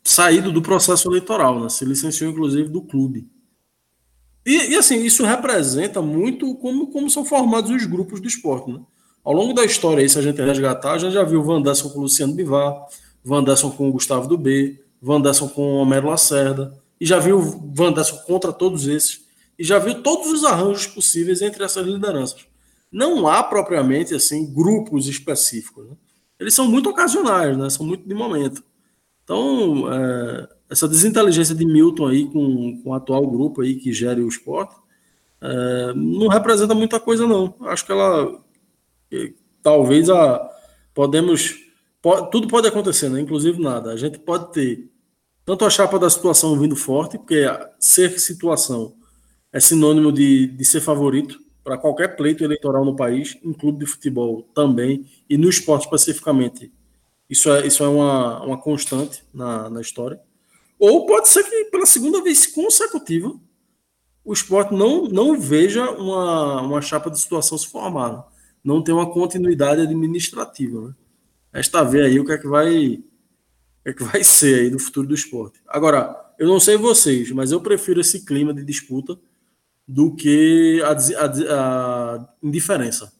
[0.04, 3.28] saído do processo eleitoral, né, se licenciou inclusive do clube.
[4.45, 8.72] E, e, assim, isso representa muito como, como são formados os grupos do esporte.
[8.72, 8.82] Né?
[9.24, 12.02] Ao longo da história, aí, se a gente resgatar, a gente já viu Vanderson com
[12.02, 12.86] Luciano Bivar,
[13.24, 17.41] Vanderson com o Gustavo do B, Vanderson com Homero Lacerda, e já viu
[17.74, 19.26] Vanderson contra todos esses,
[19.58, 22.45] e já viu todos os arranjos possíveis entre essas lideranças.
[22.91, 25.89] Não há propriamente assim grupos específicos.
[25.89, 25.95] Né?
[26.39, 27.72] Eles são muito ocasionais, né?
[27.72, 28.64] são muito de momento.
[29.24, 34.22] Então, é, essa desinteligência de Milton aí com, com o atual grupo aí que gere
[34.22, 34.76] o esporte
[35.41, 37.56] é, não representa muita coisa não.
[37.62, 38.39] Acho que ela
[39.64, 40.47] talvez a
[40.93, 41.56] podemos
[41.99, 43.20] pode, tudo pode acontecer, né?
[43.20, 43.91] Inclusive nada.
[43.91, 44.91] A gente pode ter
[45.46, 47.46] tanto a chapa da situação vindo forte, porque
[47.80, 48.96] ser situação
[49.52, 53.92] é sinônimo de, de ser favorito para qualquer pleito eleitoral no país, em clube de
[53.92, 56.72] futebol também, e no esporte especificamente.
[57.30, 60.20] Isso é, isso é uma, uma constante na, na história.
[60.80, 63.34] Ou pode ser que pela segunda vez consecutiva
[64.24, 68.28] o esporte não, não veja uma, uma chapa de situação se formar.
[68.64, 70.89] Não tem uma continuidade administrativa.
[70.89, 70.94] Né?
[71.54, 73.04] Esta ver aí o que é que vai
[73.84, 75.59] é que vai ser aí do futuro do esporte.
[75.67, 79.19] Agora, eu não sei vocês, mas eu prefiro esse clima de disputa
[79.88, 83.13] do que a, a, a indiferença.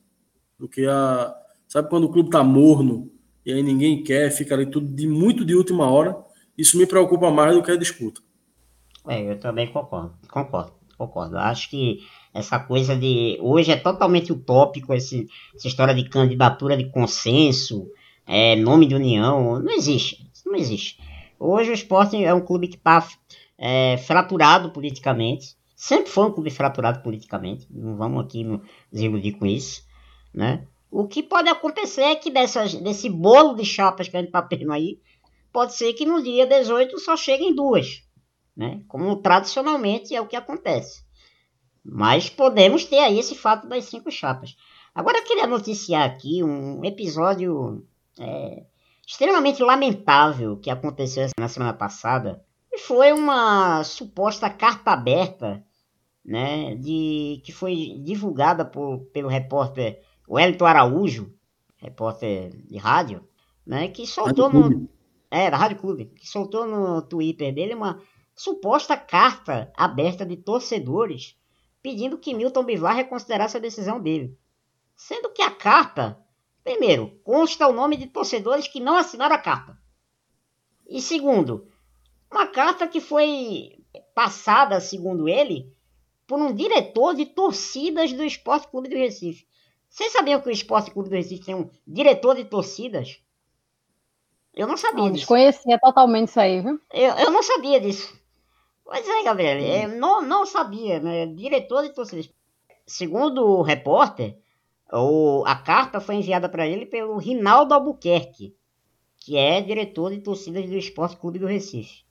[0.60, 1.36] Do que a
[1.72, 3.10] Sabe quando o clube tá morno
[3.46, 6.18] e aí ninguém quer, fica ali tudo de muito de última hora?
[6.58, 8.20] Isso me preocupa mais do que a disputa.
[9.08, 11.38] É, eu também concordo, concordo, concordo.
[11.38, 12.00] Acho que
[12.34, 13.38] essa coisa de.
[13.40, 17.90] Hoje é totalmente utópico esse, essa história de candidatura de consenso,
[18.28, 19.58] é, nome de união.
[19.62, 20.30] Não existe.
[20.52, 21.02] Não existe.
[21.40, 23.08] Hoje o esporte é um clube que está
[23.58, 25.56] é, fraturado politicamente.
[25.76, 27.66] Sempre foi um clube fraturado politicamente.
[27.72, 29.84] Não vamos aqui nos iludir com isso.
[30.34, 30.68] Né?
[30.92, 34.42] O que pode acontecer é que dessas, desse bolo de chapas que a gente está
[34.42, 35.00] tendo aí,
[35.54, 38.04] pode ser que no dia 18 só cheguem duas.
[38.56, 38.84] Né?
[38.88, 41.04] Como tradicionalmente é o que acontece.
[41.84, 44.56] Mas podemos ter aí esse fato das cinco chapas.
[44.94, 47.88] Agora eu queria noticiar aqui um episódio
[48.20, 48.66] é,
[49.12, 52.42] extremamente lamentável que aconteceu na semana passada.
[52.72, 55.62] E foi uma suposta carta aberta
[56.24, 61.34] né, de, que foi divulgada por, pelo repórter Wellington Araújo,
[61.76, 63.28] repórter de rádio,
[63.68, 64.90] né, que soltou no.
[65.30, 68.02] É, da Rádio Clube, que soltou no Twitter dele uma
[68.34, 71.38] suposta carta aberta de torcedores
[71.82, 74.38] pedindo que Milton Bivar reconsiderasse a decisão dele.
[74.96, 76.18] Sendo que a carta,
[76.64, 79.78] primeiro, consta o nome de torcedores que não assinaram a carta.
[80.88, 81.68] E segundo,
[82.32, 83.78] uma carta que foi
[84.14, 85.74] passada, segundo ele,
[86.28, 89.46] por um diretor de torcidas do Esporte Clube do Recife.
[89.90, 93.22] Vocês sabiam que o Esporte Clube do Recife tem um diretor de torcidas?
[94.54, 95.20] Eu não sabia não, disso.
[95.20, 96.80] Desconhecia totalmente isso aí, viu?
[96.94, 98.18] Eu, eu não sabia disso.
[98.84, 101.26] Pois é, Gabriel, é, não, não sabia, né?
[101.26, 102.30] Diretor de torcidas.
[102.86, 104.41] Segundo o repórter,
[105.00, 108.56] o, a carta foi enviada para ele pelo Rinaldo Albuquerque,
[109.18, 112.04] que é diretor de torcidas do Esporte Clube do Recife.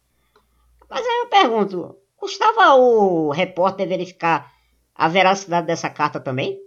[0.88, 4.52] Mas aí eu pergunto, custava o repórter verificar
[4.94, 6.58] a veracidade dessa carta também?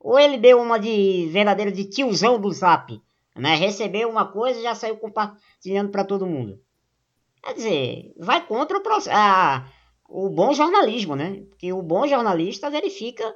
[0.00, 3.00] Ou ele deu uma de verdadeiro de tiozão do Zap,
[3.36, 3.54] né?
[3.54, 6.60] Recebeu uma coisa e já saiu compartilhando para todo mundo?
[7.42, 9.68] Quer dizer, vai contra o, a,
[10.08, 11.42] o bom jornalismo, né?
[11.48, 13.34] Porque o bom jornalista verifica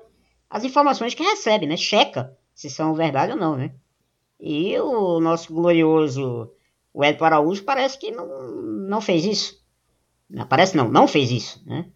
[0.53, 1.78] as informações que recebe, né?
[1.78, 3.72] Checa se são verdade ou não, né?
[4.38, 6.53] E o nosso glorioso
[6.92, 9.62] o Edson Araújo parece que não, não fez isso.
[10.48, 11.86] Parece não, não fez isso, né?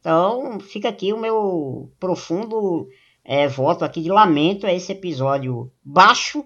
[0.00, 2.88] Então fica aqui o meu profundo
[3.22, 6.42] é, voto aqui de lamento a esse episódio baixo,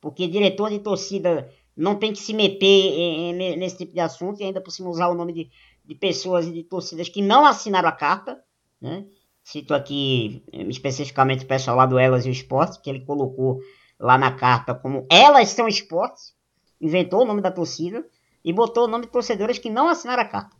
[0.00, 4.62] porque diretor de torcida não tem que se meter nesse tipo de assunto e ainda
[4.62, 5.50] por cima usar o nome de,
[5.84, 8.42] de pessoas e de torcidas que não assinaram a carta,
[8.80, 9.04] né?
[9.42, 13.60] Cito aqui especificamente o pessoal lá do Elas e o Esporte, que ele colocou
[13.98, 16.34] lá na carta como Elas são esportes,
[16.80, 18.04] inventou o nome da torcida
[18.44, 20.56] e botou o nome de torcedoras que não assinaram a carta.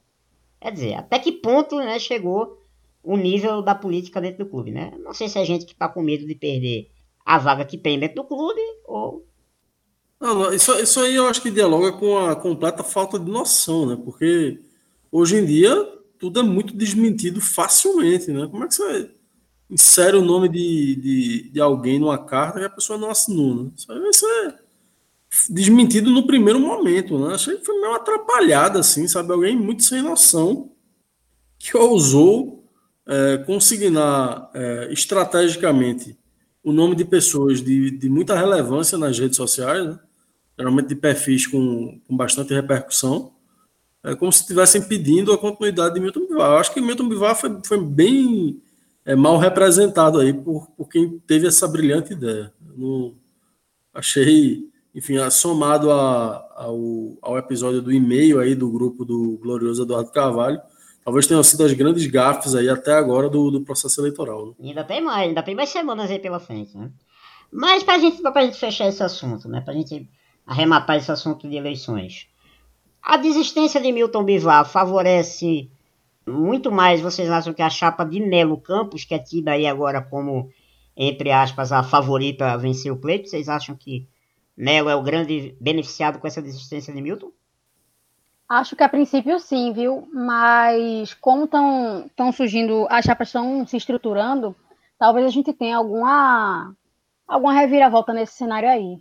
[0.61, 2.59] Quer dizer, até que ponto né, chegou
[3.03, 4.93] o nível da política dentro do clube, né?
[4.99, 6.91] Não sei se é gente que está com medo de perder
[7.25, 9.25] a vaga que tem dentro do clube ou
[10.21, 13.97] não, isso, isso aí eu acho que dialoga com a completa falta de noção, né?
[13.97, 14.61] Porque
[15.11, 15.89] hoje em dia
[16.21, 18.47] tudo é muito desmentido facilmente, né?
[18.47, 19.11] Como é que você
[19.71, 23.71] insere o nome de, de, de alguém numa carta e a pessoa não assinou, né?
[23.75, 24.55] Isso aí vai ser
[25.49, 27.35] desmentido no primeiro momento, né?
[27.35, 29.33] Achei que foi meio atrapalhada, assim, sabe?
[29.33, 30.71] Alguém muito sem noção
[31.59, 32.65] que ousou
[33.07, 36.19] é, consignar é, estrategicamente
[36.63, 39.99] o nome de pessoas de, de muita relevância nas redes sociais, né?
[40.59, 43.33] geralmente de perfis com, com bastante repercussão,
[44.03, 46.53] é como se estivessem pedindo a continuidade de Milton Bivar.
[46.53, 48.61] Eu acho que Milton Bivar foi, foi bem
[49.05, 52.53] é, mal representado aí por, por quem teve essa brilhante ideia.
[53.93, 60.11] achei, enfim, somado a, ao, ao episódio do e-mail aí do grupo do glorioso Eduardo
[60.11, 60.61] Carvalho,
[61.05, 64.47] talvez tenham sido as grandes gafes aí até agora do, do processo eleitoral.
[64.47, 64.69] Né?
[64.69, 66.91] Ainda tem mais, ainda tem mais semanas aí pela frente, né?
[67.53, 69.61] Mas para gente, a gente fechar esse assunto, né?
[69.61, 70.09] Para a gente
[70.47, 72.30] arrematar esse assunto de eleições.
[73.03, 75.71] A desistência de Milton Bivar favorece
[76.27, 80.03] muito mais, vocês acham que a chapa de Nelo Campos, que é tida aí agora
[80.03, 80.51] como,
[80.97, 84.07] entre aspas, a favorita a vencer o pleito, vocês acham que
[84.57, 87.33] Nelo é o grande beneficiado com essa desistência de Milton?
[88.49, 90.09] Acho que a princípio sim, viu?
[90.13, 94.55] Mas como estão surgindo, as chapas estão se estruturando,
[94.99, 96.75] talvez a gente tenha alguma,
[97.27, 98.99] alguma reviravolta nesse cenário aí.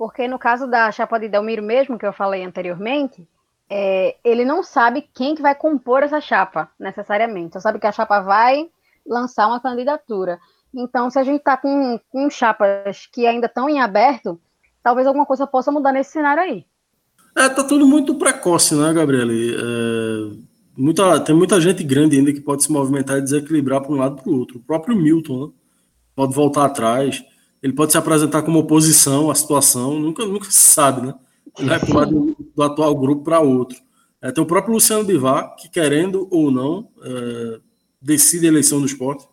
[0.00, 3.28] Porque no caso da chapa de Delmiro mesmo, que eu falei anteriormente,
[3.68, 7.52] é, ele não sabe quem que vai compor essa chapa, necessariamente.
[7.52, 8.70] Só sabe que a chapa vai
[9.06, 10.38] lançar uma candidatura.
[10.74, 14.40] Então, se a gente está com, com chapas que ainda estão em aberto,
[14.82, 16.64] talvez alguma coisa possa mudar nesse cenário aí.
[17.36, 19.54] É, tá tudo muito precoce, né, Gabriele?
[19.54, 20.36] É,
[20.74, 24.16] muita, tem muita gente grande ainda que pode se movimentar e desequilibrar para um lado
[24.16, 24.56] para o outro.
[24.56, 25.52] O próprio Milton, né?
[26.16, 27.22] Pode voltar atrás.
[27.62, 31.14] Ele pode se apresentar como oposição à situação, nunca, nunca se sabe, né?
[31.58, 33.78] Ele vai pular do, do atual grupo para outro.
[34.22, 37.60] É, tem o próprio Luciano Bivar, que querendo ou não, é,
[38.00, 39.26] decide a eleição do esporte.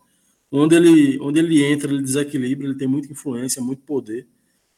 [0.52, 4.28] Onde ele, onde ele entra, ele desequilibra, ele tem muita influência, muito poder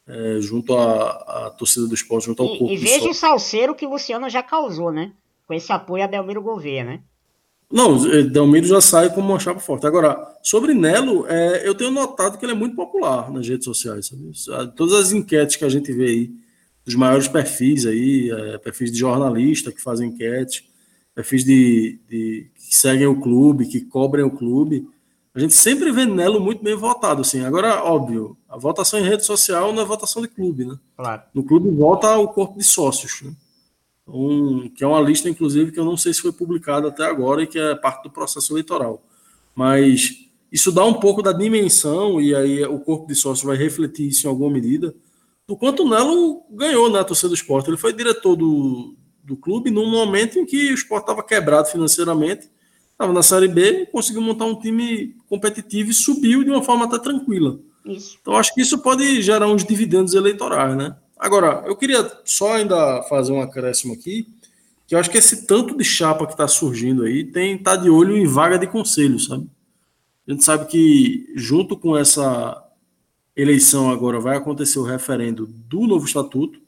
[0.10, 2.74] é, junto à, à, torcida do esporte, junto ao e, corpo.
[2.74, 5.14] E veja o salseiro que o Luciano já causou, né?
[5.46, 7.04] Com esse apoio a Delmiro Gouveia, né?
[7.72, 9.86] Não, Delmiro já sai como uma chapa forte.
[9.86, 14.12] Agora, sobre Nelo, é, eu tenho notado que ele é muito popular nas redes sociais.
[14.34, 14.76] Sabe?
[14.76, 16.32] Todas as enquetes que a gente vê aí,
[16.84, 20.68] dos maiores perfis aí, é, perfis de jornalista que fazem enquete,
[21.14, 24.88] perfis de, de, que seguem o clube, que cobrem o clube,
[25.36, 27.22] a gente sempre vê Nelo muito bem votado.
[27.22, 27.46] Assim.
[27.46, 30.76] Agora, óbvio, a votação em rede social não é votação de clube, né?
[30.98, 31.22] Claro.
[31.36, 33.22] No clube vota o corpo de sócios.
[33.22, 33.32] Né?
[34.14, 37.44] Um, que é uma lista, inclusive, que eu não sei se foi publicada até agora
[37.44, 39.04] e que é parte do processo eleitoral.
[39.56, 44.08] Mas isso dá um pouco da dimensão, e aí o corpo de sócios vai refletir
[44.08, 44.94] isso em alguma medida,
[45.48, 47.70] do quanto o Nelo ganhou na torcida do esporte.
[47.70, 52.50] Ele foi diretor do, do clube num momento em que o esporte estava quebrado financeiramente,
[52.92, 57.00] estava na Série B, conseguiu montar um time competitivo e subiu de uma forma até
[57.00, 57.60] tranquila.
[57.86, 58.18] Isso.
[58.22, 60.96] Então acho que isso pode gerar uns dividendos eleitorais, né?
[61.20, 64.28] Agora, eu queria só ainda fazer um acréscimo aqui,
[64.88, 67.90] que eu acho que esse tanto de chapa que está surgindo aí tem tá de
[67.90, 69.46] olho em vaga de conselho, sabe?
[70.26, 72.64] A gente sabe que junto com essa
[73.36, 76.62] eleição agora vai acontecer o referendo do novo estatuto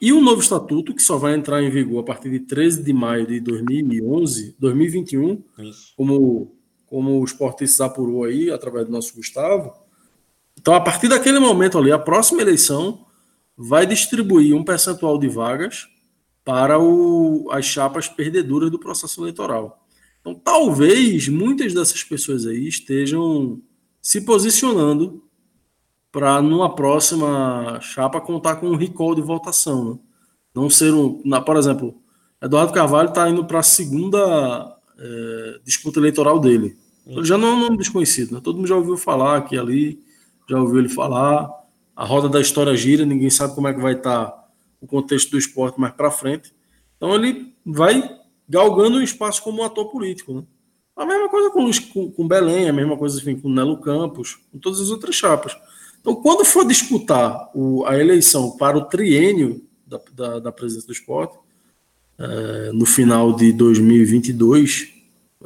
[0.00, 2.92] e o novo estatuto que só vai entrar em vigor a partir de 13 de
[2.92, 5.94] maio de 2011, 2021, Isso.
[5.96, 6.52] como
[6.88, 9.74] como o Esportistas apurou aí através do nosso Gustavo.
[10.58, 13.06] Então, a partir daquele momento ali, a próxima eleição
[13.58, 15.88] vai distribuir um percentual de vagas
[16.44, 19.84] para o, as chapas perdedoras do processo eleitoral.
[20.20, 23.60] Então, talvez muitas dessas pessoas aí estejam
[24.00, 25.24] se posicionando
[26.12, 29.90] para, numa próxima chapa, contar com um recall de votação.
[29.90, 29.98] Né?
[30.54, 31.20] Não ser um.
[31.24, 32.00] Na, por exemplo,
[32.40, 36.76] Eduardo Carvalho está indo para a segunda é, disputa eleitoral dele.
[37.06, 38.40] Ele já não é um nome desconhecido, né?
[38.42, 40.00] todo mundo já ouviu falar aqui ali,
[40.48, 41.57] já ouviu ele falar
[41.98, 44.48] a roda da história gira, ninguém sabe como é que vai estar tá
[44.80, 46.54] o contexto do esporte mais para frente.
[46.96, 48.08] Então ele vai
[48.48, 50.32] galgando um espaço como um ator político.
[50.32, 50.44] Né?
[50.96, 54.60] A mesma coisa com, com, com Belém, a mesma coisa enfim, com Nelo Campos, com
[54.60, 55.56] todas as outras chapas.
[56.00, 60.92] Então, quando for disputar o, a eleição para o triênio da, da, da presidência do
[60.92, 61.36] esporte,
[62.16, 64.88] é, no final de 2022,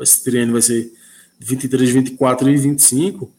[0.01, 0.93] esse triênio vai ser
[1.39, 3.33] 23, 24 e 25,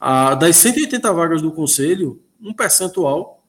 [0.00, 3.42] a, das 180 vagas do conselho, um percentual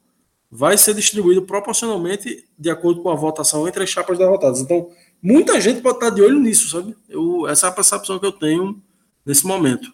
[0.50, 4.60] vai ser distribuído proporcionalmente de acordo com a votação entre as chapas derrotadas.
[4.60, 4.90] Então,
[5.22, 6.96] muita gente pode estar de olho nisso, sabe?
[7.08, 8.82] Eu, essa é a percepção que eu tenho
[9.24, 9.92] nesse momento.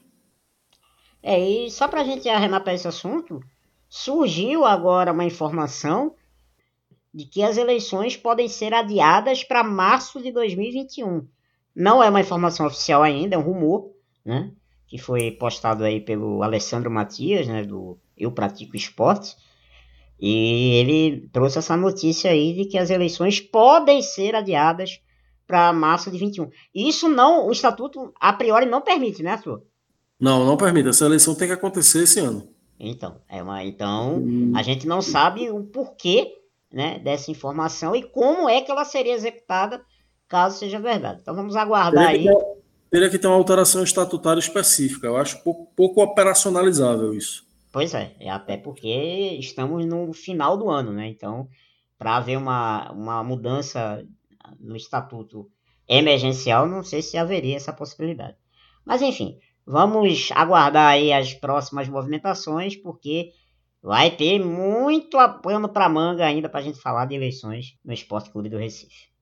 [1.22, 3.40] É, e só para a gente arrematar esse assunto,
[3.88, 6.14] surgiu agora uma informação
[7.12, 11.26] de que as eleições podem ser adiadas para março de 2021.
[11.74, 13.90] Não é uma informação oficial ainda, é um rumor,
[14.24, 14.52] né?
[14.86, 17.64] Que foi postado aí pelo Alessandro Matias, né?
[17.64, 19.36] Do eu pratico esporte.
[20.20, 25.00] E ele trouxe essa notícia aí de que as eleições podem ser adiadas
[25.46, 26.48] para março de 21.
[26.74, 29.62] Isso não, o estatuto a priori não permite, né, Arthur?
[30.18, 30.88] Não, não permite.
[30.88, 32.48] Essa eleição tem que acontecer esse ano.
[32.78, 34.52] Então, é uma, então hum.
[34.54, 36.32] a gente não sabe o porquê
[36.72, 39.84] né, dessa informação e como é que ela seria executada
[40.28, 41.20] caso seja verdade.
[41.22, 42.36] Então vamos aguardar teria aí.
[42.94, 45.08] Teria que ter uma alteração estatutária específica.
[45.08, 47.44] Eu acho pouco, pouco operacionalizável isso.
[47.72, 51.08] Pois é, é até porque estamos no final do ano, né?
[51.08, 51.48] Então,
[51.98, 54.06] para haver uma, uma mudança
[54.60, 55.50] no estatuto
[55.88, 58.36] emergencial, não sei se haveria essa possibilidade.
[58.86, 63.32] Mas enfim, vamos aguardar aí as próximas movimentações, porque
[63.82, 68.30] vai ter muito pano para manga ainda para a gente falar de eleições no Esporte
[68.30, 69.13] Clube do Recife.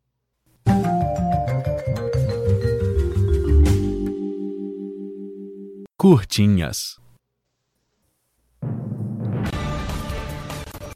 [6.03, 6.99] Curtinhas.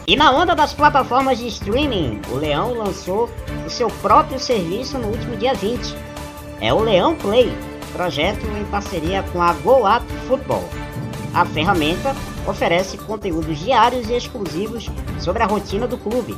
[0.04, 3.30] E na onda das plataformas de streaming, o Leão lançou
[3.64, 5.94] o seu próprio serviço no último dia 20.
[6.60, 7.56] É o Leão Play,
[7.92, 10.68] projeto em parceria com a GoUp Football.
[11.32, 12.12] A ferramenta
[12.44, 14.90] oferece conteúdos diários e exclusivos
[15.20, 16.36] sobre a rotina do clube.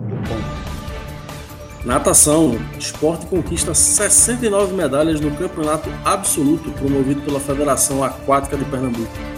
[1.86, 9.37] Natação, esporte conquista 69 medalhas no campeonato absoluto promovido pela Federação Aquática de Pernambuco.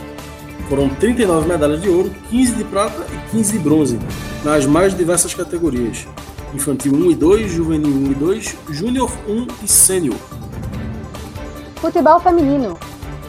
[0.69, 3.99] Foram 39 medalhas de ouro, 15 de prata e 15 de bronze,
[4.43, 6.07] nas mais diversas categorias:
[6.53, 10.15] infantil 1 e 2, juvenil 1 e 2, júnior 1 e sênior.
[11.77, 12.77] Futebol feminino.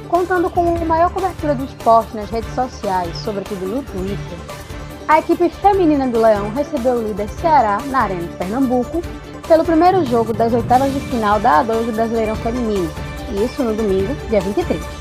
[0.07, 4.39] Contando com a maior cobertura do esporte nas redes sociais, sobretudo no Twitter,
[5.09, 9.01] a equipe feminina do Leão recebeu o líder Ceará na Arena de Pernambuco
[9.49, 12.91] pelo primeiro jogo das oitavas de final da A2 do Brasileirão Feminino,
[13.45, 15.00] isso no domingo, dia 23.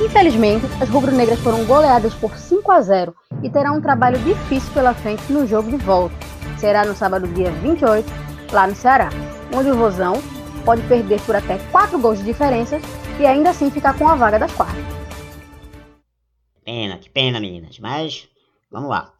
[0.00, 4.92] Infelizmente, as rubro-negras foram goleadas por 5 a 0 e terão um trabalho difícil pela
[4.92, 6.14] frente no jogo de volta.
[6.58, 8.04] Será no sábado, dia 28,
[8.52, 9.10] lá no Ceará,
[9.54, 10.14] onde o Rosão
[10.64, 12.80] pode perder por até 4 gols de diferença
[13.20, 14.82] e ainda assim ficar com a vaga das quartas.
[16.64, 17.78] Pena, que pena, meninas.
[17.78, 18.28] Mas
[18.70, 19.12] vamos lá.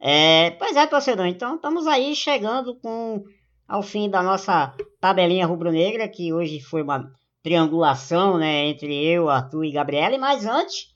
[0.00, 1.26] É, pois é, torcedor.
[1.26, 3.24] Então estamos aí chegando com
[3.66, 7.10] ao fim da nossa tabelinha rubro-negra, que hoje foi uma
[7.48, 10.18] triangulação né, entre eu, Arthur e Gabriele.
[10.18, 10.94] Mas antes,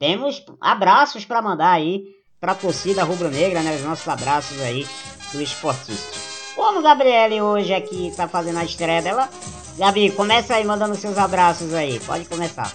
[0.00, 2.06] temos abraços para mandar aí
[2.40, 3.76] para a torcida rubro-negra, né?
[3.76, 4.84] Os nossos abraços aí
[5.32, 6.18] do esportista.
[6.56, 9.30] Como Gabriele hoje aqui está fazendo a estreia dela,
[9.78, 12.00] Gabi, começa aí mandando seus abraços aí.
[12.00, 12.72] Pode começar.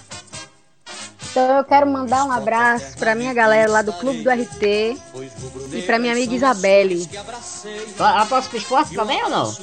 [1.38, 4.98] Então eu quero mandar um abraço para minha galera lá do Clube do RT
[5.72, 7.08] e para minha amiga Isabelle.
[7.96, 9.56] Ela torce pro esporte também ou não?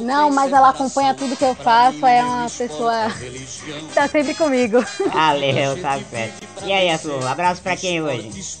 [0.00, 4.82] Não, mas ela acompanha tudo que eu faço, é uma pessoa que tá sempre comigo.
[5.12, 6.42] Valeu, tá certo.
[6.64, 8.58] E aí, Arthur, abraço pra quem hoje?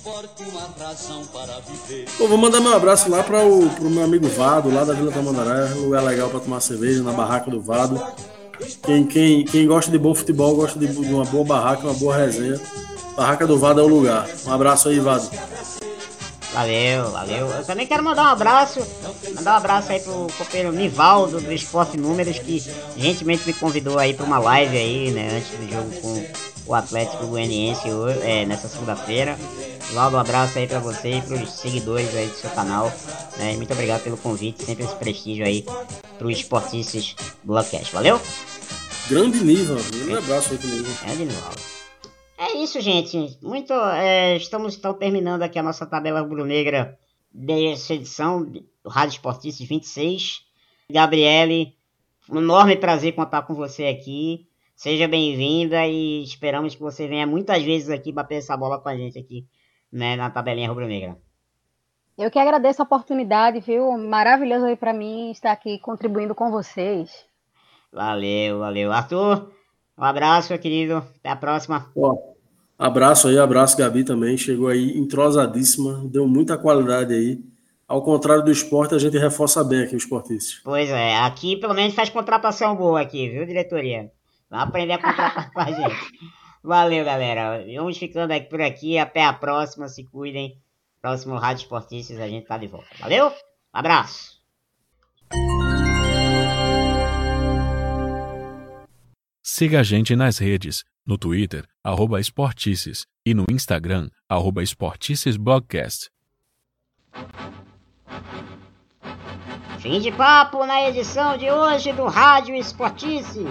[2.18, 5.10] Pô, vou mandar meu abraço lá para o pro meu amigo Vado, lá da Vila
[5.10, 7.98] Tamandaré, lugar legal para tomar cerveja, na barraca do Vado.
[8.82, 12.16] Quem, quem, quem gosta de bom futebol gosta de, de uma boa barraca, uma boa
[12.16, 12.60] resenha.
[13.16, 14.28] Barraca do Vado é o lugar.
[14.46, 15.28] Um abraço aí, Vado.
[16.52, 17.46] Valeu, valeu.
[17.48, 18.80] Eu também quero mandar um abraço,
[19.34, 22.64] mandar um abraço aí pro companheiro Nivaldo do Esporte Números, que
[22.96, 26.26] gentilmente me convidou aí para uma live aí, né, antes do jogo com
[26.66, 27.88] o Atlético Goianiense
[28.22, 29.38] é, nessa segunda-feira.
[29.88, 32.92] Nivaldo, um abraço aí para você e pros seguidores aí do seu canal.
[33.36, 35.64] Né, muito obrigado pelo convite, sempre esse prestígio aí
[36.18, 37.14] pro Esportistas
[37.44, 37.92] Blockcast.
[37.94, 38.20] Valeu?
[39.08, 40.92] Grande nível, um abraço aí nível.
[41.06, 41.60] É de Nivaldo.
[42.36, 43.38] É isso, gente.
[43.42, 43.72] Muito.
[43.72, 46.98] É, estamos então terminando aqui a nossa tabela rubro-negra
[47.32, 50.42] dessa edição do Rádio Esportistas 26.
[50.90, 51.74] Gabriele,
[52.30, 54.46] um enorme prazer contar com você aqui.
[54.76, 58.96] Seja bem-vinda e esperamos que você venha muitas vezes aqui bater essa bola com a
[58.96, 59.44] gente aqui,
[59.90, 61.18] né, na tabelinha rubro-negra.
[62.18, 63.96] Eu que agradeço a oportunidade, viu?
[63.96, 67.24] Maravilhoso aí para mim estar aqui contribuindo com vocês.
[67.92, 68.90] Valeu, valeu.
[68.90, 69.52] Arthur,
[69.96, 70.96] um abraço, meu querido.
[70.96, 71.86] Até a próxima.
[71.96, 72.16] Ó,
[72.76, 74.36] abraço aí, abraço, Gabi também.
[74.36, 77.38] Chegou aí entrosadíssima, deu muita qualidade aí.
[77.86, 80.60] Ao contrário do esporte, a gente reforça bem aqui o esportista.
[80.64, 84.10] Pois é, aqui pelo menos faz contratação boa aqui, viu, diretoria?
[84.50, 85.96] Vamos aprender a contratar com a gente.
[86.64, 87.64] Valeu, galera.
[87.76, 88.98] Vamos ficando aqui por aqui.
[88.98, 89.86] Até a próxima.
[89.86, 90.58] Se cuidem.
[91.00, 92.88] Próximo Rádio Esportistas, a gente tá de volta.
[93.00, 93.32] Valeu?
[93.72, 94.38] abraço.
[99.42, 106.10] Siga a gente nas redes, no Twitter, arroba Esportices, e no Instagram, arroba Esporticesblogcast.
[109.78, 113.46] Fim de papo na edição de hoje do Rádio Esportices.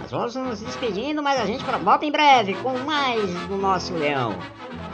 [0.00, 4.34] Nós vamos nos despedindo, mas a gente volta em breve com mais do nosso leão.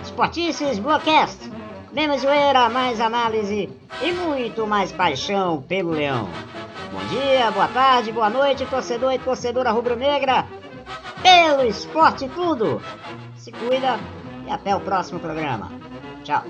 [0.03, 1.51] Esportices Blogcast.
[1.93, 3.69] Menos zoeira, mais análise
[4.03, 6.29] e muito mais paixão pelo leão.
[6.93, 10.47] Bom dia, boa tarde, boa noite, torcedor e torcedora rubro-negra.
[11.23, 12.81] Pelo esporte tudo.
[13.37, 13.99] Se cuida
[14.47, 15.71] e até o próximo programa.
[16.25, 16.45] Tchau.